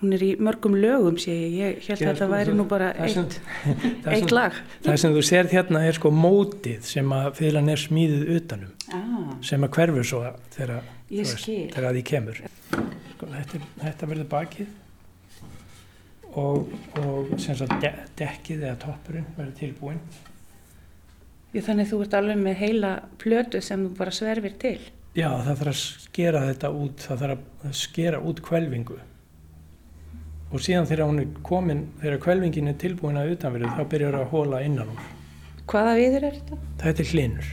[0.00, 3.14] hún er í mörgum lögum sé ég, ég held að þetta væri nú bara það
[3.14, 4.56] sem- eitt, eitt lag.
[4.84, 9.36] það sem þú sérð hérna er sko mótið sem að fylgan er smíðið utanum Ah,
[9.46, 10.80] sem að hverfur svo þegar,
[11.94, 12.40] því kemur.
[13.12, 14.72] Sko, þetta, þetta verður bakið.
[16.40, 20.00] Og, og sem sagt de dekkið eða toppurinn verður tilbúinn.
[21.54, 24.76] Ég, þannig þú ert alveg með heila plötu sem þú bara sverfir til.
[25.18, 28.98] Já, það þarf að skera þetta út, það þarf að skera út kvelvingu.
[30.50, 34.28] Og síðan þegar hún er komin, þegar kvelvingin er tilbúin að utanverðu, þá byrjar að
[34.30, 35.08] hóla innan hún.
[35.70, 36.58] Hvaða viður er þetta?
[36.82, 37.50] Þetta er hlinur.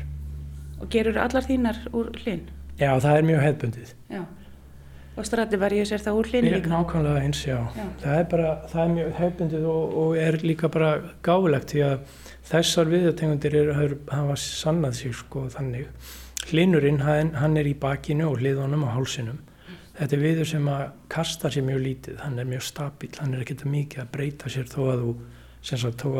[0.77, 2.43] Og gerur allar þínar úr hlinn?
[2.77, 3.93] Já, það er mjög hefbundið.
[4.13, 4.23] Já.
[5.17, 6.69] Og Stradivari er það úr hlinn líka?
[6.69, 7.57] Nákvæmlega eins, já.
[7.73, 7.85] Já.
[8.03, 10.91] Það er bara, það er mjög hefbundið og, og er líka bara
[11.25, 12.19] gáfulegt því að
[12.51, 13.71] þessar viðategundir er,
[14.13, 15.89] hafa sannað sig sko þannig.
[16.47, 19.41] Hlinurinn, hann, hann er í bakinu og hliðunum og hálsinum.
[19.97, 23.43] Þetta er viður sem að kasta sér mjög lítið, hann er mjög stabíl, hann er
[23.43, 25.05] ekkert mikið að breyta sér þó að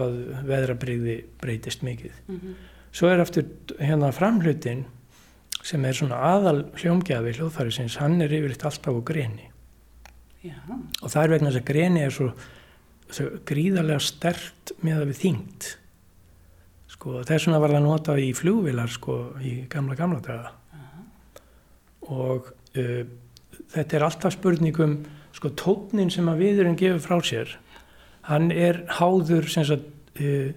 [0.02, 0.16] að
[0.50, 2.16] veðrabrigði breytist mikið.
[2.92, 3.46] Svo er eftir
[3.78, 4.86] hérna framhlutin
[5.68, 9.50] sem er svona aðal hljómgjafi hljóðfærisins, hann er yfirleitt alltaf á greni
[10.46, 10.56] Já.
[11.02, 12.30] og það er vegna þess að greni er svo,
[13.10, 15.70] svo gríðarlega stert með að við þyngd
[16.98, 20.52] sko þess vegna var það notað í flugvilar sko í gamla gamla daga.
[22.08, 23.04] Og uh,
[23.74, 25.00] þetta er alltaf spurningum
[25.38, 27.58] sko tónin sem að viðurinn gefur frá sér
[28.28, 29.86] hann er háður sem sagt
[30.20, 30.50] uh,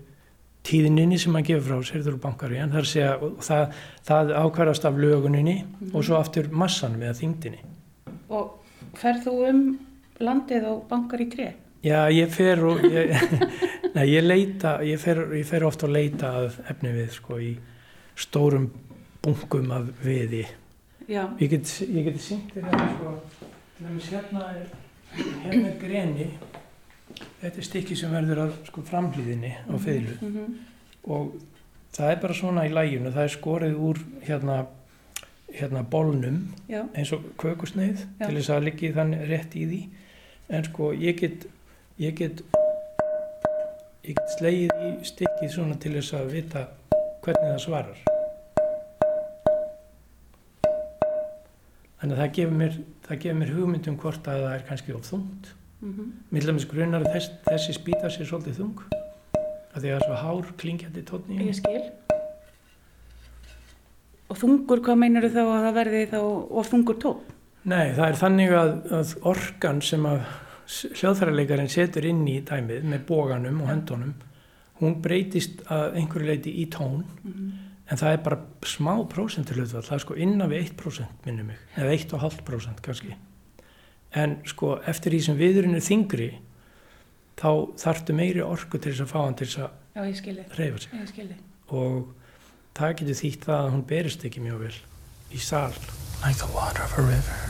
[0.67, 2.73] tíðninni sem hann gefur frá sér þurru bankar í hann.
[2.73, 3.79] Það, er að segja, það,
[4.09, 5.57] það ákvarðast af löguninni
[5.93, 7.63] og svo aftur massanum eða þyngdinni.
[8.33, 9.67] Og ferð þú um
[10.21, 11.51] landið og bankar í tré?
[11.85, 13.15] Já, ég fer og ég,
[13.97, 17.55] nei, ég leita, ég fer, ég fer ofta að leita að efni við sko í
[18.21, 18.71] stórum
[19.25, 20.45] bunkum af viði.
[21.09, 21.25] Já.
[21.41, 23.15] Ég get, get sýnt þér hérna sko,
[23.81, 24.75] nefnir hérna er,
[25.47, 26.29] hérna er greni,
[27.41, 30.59] þetta er stykki sem verður að sko framhlýðinni á fiðlu Mm
[31.09, 31.33] og
[31.95, 34.59] það er bara svona í læginu, það er skorið úr hérna,
[35.51, 38.27] hérna bólnum eins og kökusneið Já.
[38.27, 39.81] til þess að liggi þannig rétt í því
[40.51, 41.47] en sko ég get
[42.01, 42.43] ég get
[44.09, 46.67] ég get slegið í stikkið svona til þess að vita
[47.25, 48.03] hvernig það svarar
[52.01, 52.77] þannig að það gefur mér
[53.07, 56.09] það gefur mér hugmynd um hvort að það er kannski of þungt Mhm.
[56.29, 60.17] Millamis grunar að þess, þessi spýta sér svolítið þung að því að það er svo
[60.21, 61.85] hár klingjandi tónn í Ég skil.
[64.29, 66.19] Og þungur, hvað meinar þá að það verði þá
[66.61, 67.23] of þungur tón?
[67.65, 70.21] Nei, það er þannig að, að orkan sem að
[70.71, 74.13] hljóðfærarleikarinn setur inn í dæmið með bóganum og höndunum.
[74.81, 77.03] Hún breytist að einhverju leiti í tón
[77.91, 81.97] en það er bara smá prósentilöðvall, það er sko innan við 1% minnum mig, eða
[81.97, 83.17] 1,5% kannski.
[84.15, 86.31] En sko eftir því sem viðurinn er þingri
[87.41, 87.51] þá
[87.83, 90.45] þarftu meiri orku til þess að fá hann til þess að Já, ég skilji.
[90.59, 91.37] reyfa sig.
[91.71, 92.13] Og
[92.79, 94.77] það getur þýtt það að hún berist ekki mjög vel
[95.35, 95.73] í sal.
[96.25, 97.41] Like the water of a river.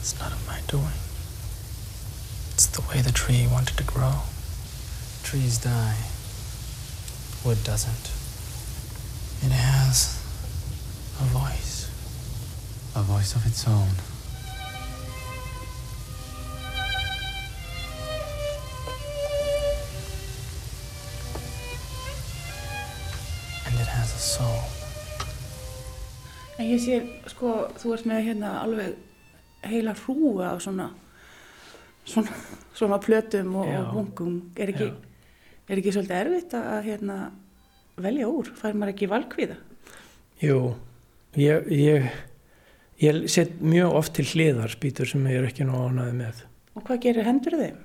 [0.00, 1.03] It's not of my doing.
[2.74, 4.14] It's the way the tree wanted to grow.
[5.22, 5.96] Trees die,
[7.44, 8.10] wood doesn't.
[9.46, 10.18] It has
[11.20, 11.88] a voice,
[12.96, 13.94] a voice of its own.
[23.66, 24.64] And it has a soul.
[26.58, 26.98] En ég sé,
[27.30, 28.98] sko, þú ert með hérna alveg
[29.62, 30.90] heila hrúa á svona,
[32.14, 32.38] svona,
[32.74, 34.36] svona plötum og, og bungum.
[34.56, 34.90] Er ekki,
[35.68, 37.18] er ekki svolítið erfitt að hérna
[38.00, 38.50] velja úr?
[38.58, 39.58] Fær maður ekki valkvíða?
[40.42, 40.58] Jú,
[41.38, 42.08] ég, ég,
[43.02, 46.46] ég set mjög oft til hliðar spýtur sem ég er ekki nú ánaði með.
[46.74, 47.82] Og hvað gerir hendur þeim?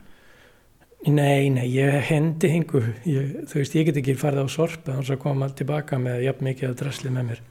[1.08, 5.14] Nei, nei, ég hendi hingu, ég, þú veist, ég get ekki farið á sorpu þannig
[5.14, 7.44] að koma tilbaka með jafn mikið að drasli með mér.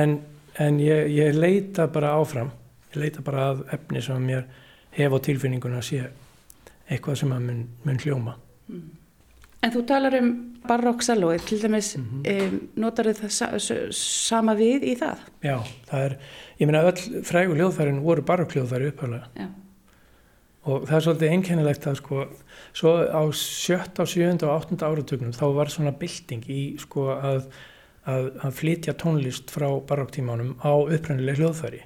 [0.00, 0.16] En,
[0.64, 2.50] en ég, ég leita bara áfram,
[2.90, 4.48] ég leita bara að efni sem mér
[4.98, 6.04] hef á tilfinninguna sé
[6.88, 8.36] eitthvað sem mun, mun hljóma.
[9.62, 10.28] En þú talar um
[10.68, 12.58] barokksalóið, til dæmis mm Mhm.
[12.76, 15.18] notar það sa sama við í það?
[15.42, 15.56] Já,
[15.90, 16.18] það er,
[16.60, 19.26] ég meina öll frægu hljóðfærin voru barokkljóðfæri upphæðlega.
[19.36, 19.48] Já.
[20.68, 22.26] Og það er svolítið einkennilegt að sko,
[22.74, 27.46] svo á sjötta, sjöunda og áttunda áratugnum þá var svona bylting í sko að,
[28.06, 31.82] að, að flytja tónlist frá barokktímanum á upprænileg hljóðfæri.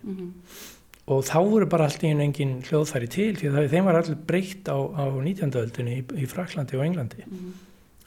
[1.13, 3.99] Og þá voru bara allt í einu engin hljóðfæri til því að það- þeim var
[4.01, 5.51] allir breytt á, á 19.
[5.61, 7.25] öldinni í, í Fraklandi og Englandi.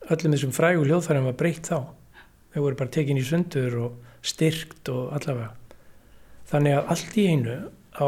[0.10, 1.80] Öllum þessum frægu hljóðfærum var breytt þá.
[2.56, 5.52] Þau voru bara tekin í sundur og styrkt og allavega.
[6.50, 7.56] Þannig að allt í einu
[8.00, 8.08] á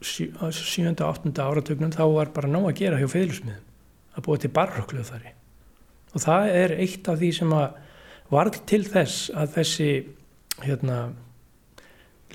[0.00, 3.66] sjö- á sjönda og áttunda áratugnum þá var bara nóg að gera hjá feðlusmiðum
[4.16, 5.32] að búa til barokkljóðfæri.
[6.14, 7.74] Og það er eitt af því sem að
[8.30, 9.90] varð til þess að þessi
[10.62, 11.12] hérna,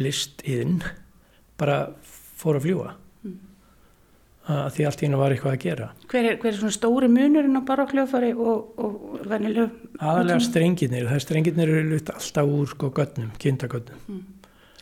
[0.01, 0.82] listiðin
[1.64, 1.80] bara
[2.43, 2.93] fór að fljúa.
[4.43, 5.86] Að því allt í einu var eitthvað að gera.
[6.11, 9.70] Hver er, hver er svona stóri munurinn á barokkljófari og, og venjulegu?
[10.03, 14.18] Aðalega strengirnir, það er strengirnir eru alltaf úr sko gönnum, kindagönnum.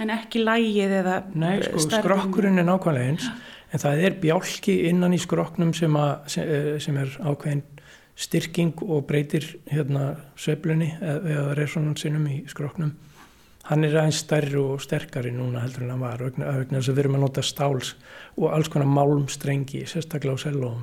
[0.02, 2.08] En ekki lægið eða Nei, sko, stærðin?
[2.08, 3.28] skrokkurinn er nákvæmlega eins,
[3.70, 7.62] en það er bjálki innan í skroknum sem, að, sem, eh, sem er ákveðin
[8.22, 12.96] styrking og breytir hérna sveiflunni eða, eða resonansinum í skroknum.
[13.70, 16.96] Hann er aðeins stærri og sterkari núna heldur en hann var, vegna, vegna þess að
[16.98, 17.94] við erum að nota stáls
[18.38, 20.82] og alls konar málmstrengi, sérstaklega á sellóum.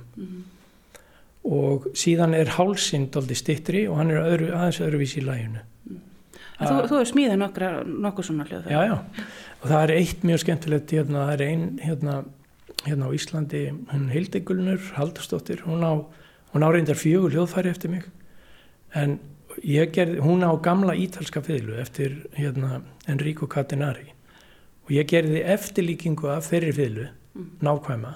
[1.48, 5.64] Og síðan er hálsinn doldi stittri og hann er öðru, aðeins öðruvísi í læginu.
[6.58, 8.74] Þú, þú hefur smíðað nokkra, nokkuð svona hljóðfæri.
[8.74, 9.26] Já, já.
[9.58, 12.14] Og það er eitt mjög skemmtilegt, hérna, það er ein, hérna,
[12.84, 18.08] hérna á Íslandi, hún Hildegulnur Haldursdóttir, hún á, á reyndar fjögur hljóðfæri eftir mig,
[18.94, 19.18] en
[19.62, 24.12] gerði, hún á gamla ítalska fiðlu eftir, hérna, Enrico Catinari
[24.88, 27.06] og ég gerði eftirlíkingu af þeirri fiðlu,
[27.60, 28.14] nákvæma,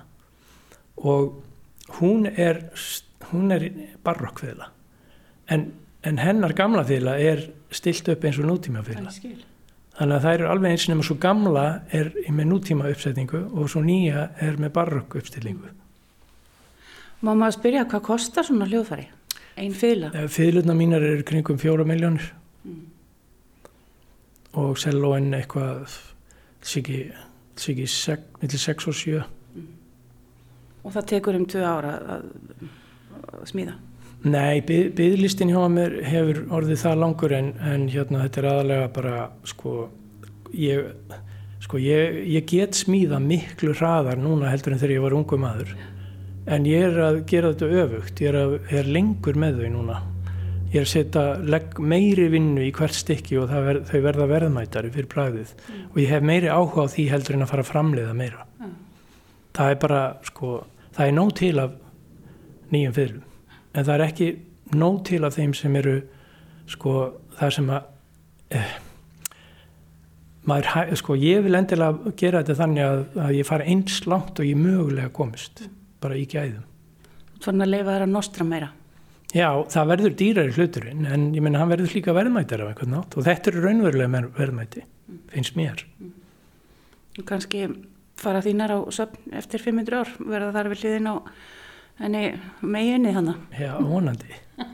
[1.04, 1.42] og
[1.98, 2.62] hún er,
[3.28, 3.66] hún er
[4.04, 4.70] barokkfiðla,
[5.52, 5.66] en,
[6.02, 9.12] en hennar gamla fiðla er stilt upp eins og nútíma fiðla.
[9.92, 13.82] Þannig að það eru alveg eins nema svo gamla er með nútíma uppsetningu og svo
[13.84, 15.68] nýja er með barokk uppstillingu.
[17.22, 19.04] Má maður spyrja hvað kostar svona hljóðfæri?
[19.60, 20.10] Ein fila?
[20.32, 22.30] Fyðlutna mínar eru kringum fjóra miljónir
[24.58, 25.92] og sellóin eitthvað
[26.64, 27.06] siki,
[27.56, 29.22] siki sek, millir 6 og 7.
[30.82, 32.28] Og það tekur um tvö ára að,
[33.32, 33.78] að smíða?
[34.22, 38.90] Nei, byð, byðlistin hjá mér hefur orðið það langur en, en hérna þetta er aðalega
[38.94, 39.16] bara
[39.50, 39.72] sko
[40.54, 40.92] ég,
[41.64, 45.74] sko, ég, ég get smíða miklu hraðar núna heldur en þegar ég var ungu maður
[46.46, 49.70] en ég er að gera þetta öfugt ég er, að, ég er lengur með þau
[49.76, 49.98] núna.
[50.72, 54.92] Ég er að setja legg meiri vinnu í hvert stykki og ver, þau verða verðmætari
[54.94, 55.52] fyrir bragðið.
[55.90, 58.46] Og ég hef meiri áhuga á því heldur en að fara að framleiða meira.
[59.52, 60.54] Það er bara sko
[60.96, 61.76] það er nóg til af
[62.72, 63.26] nýjum fiðlum.
[63.72, 64.30] En það er ekki
[64.80, 65.98] nóg til af þeim sem eru
[66.72, 66.96] sko
[67.36, 68.72] það sem að eh,
[70.48, 74.48] maður, sko ég vil endilega gera þetta þannig að, að ég fara eins langt og
[74.48, 75.66] ég mögulega komist
[76.02, 76.68] bara í gæðum
[77.42, 78.68] Svona að leifa þær að nostra meira.
[79.32, 83.16] Já, það verður dýrari hluturinn en ég menna hann verður líka verðmættir af einhvern nátt
[83.16, 84.82] og þetta eru raunverulega verðmæti
[85.32, 85.82] finnst mér.
[87.18, 87.64] Og kannski
[88.20, 91.14] fara þínar á söfn eftir 500 ár, verða þar við hliðin á
[92.02, 92.22] henni
[92.60, 93.36] meginni þannig.
[93.58, 94.32] Já, vonandi.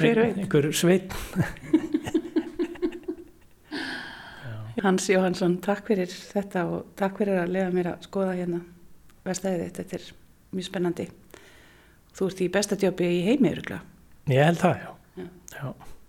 [0.00, 0.36] Hver veit?
[0.42, 1.10] Einhver sveit.
[4.80, 8.60] Hans Jóhansson, takk fyrir þetta og takk fyrir að leiða mér að skoða hérna
[9.26, 9.70] verstaðið.
[9.78, 10.08] Þetta er
[10.56, 11.08] mjög spennandi.
[12.16, 13.84] Þú ert í besta djópi í heimi, öruglega.
[14.30, 14.92] Ég held það, já.
[15.54, 15.64] já.
[15.70, 15.99] Thank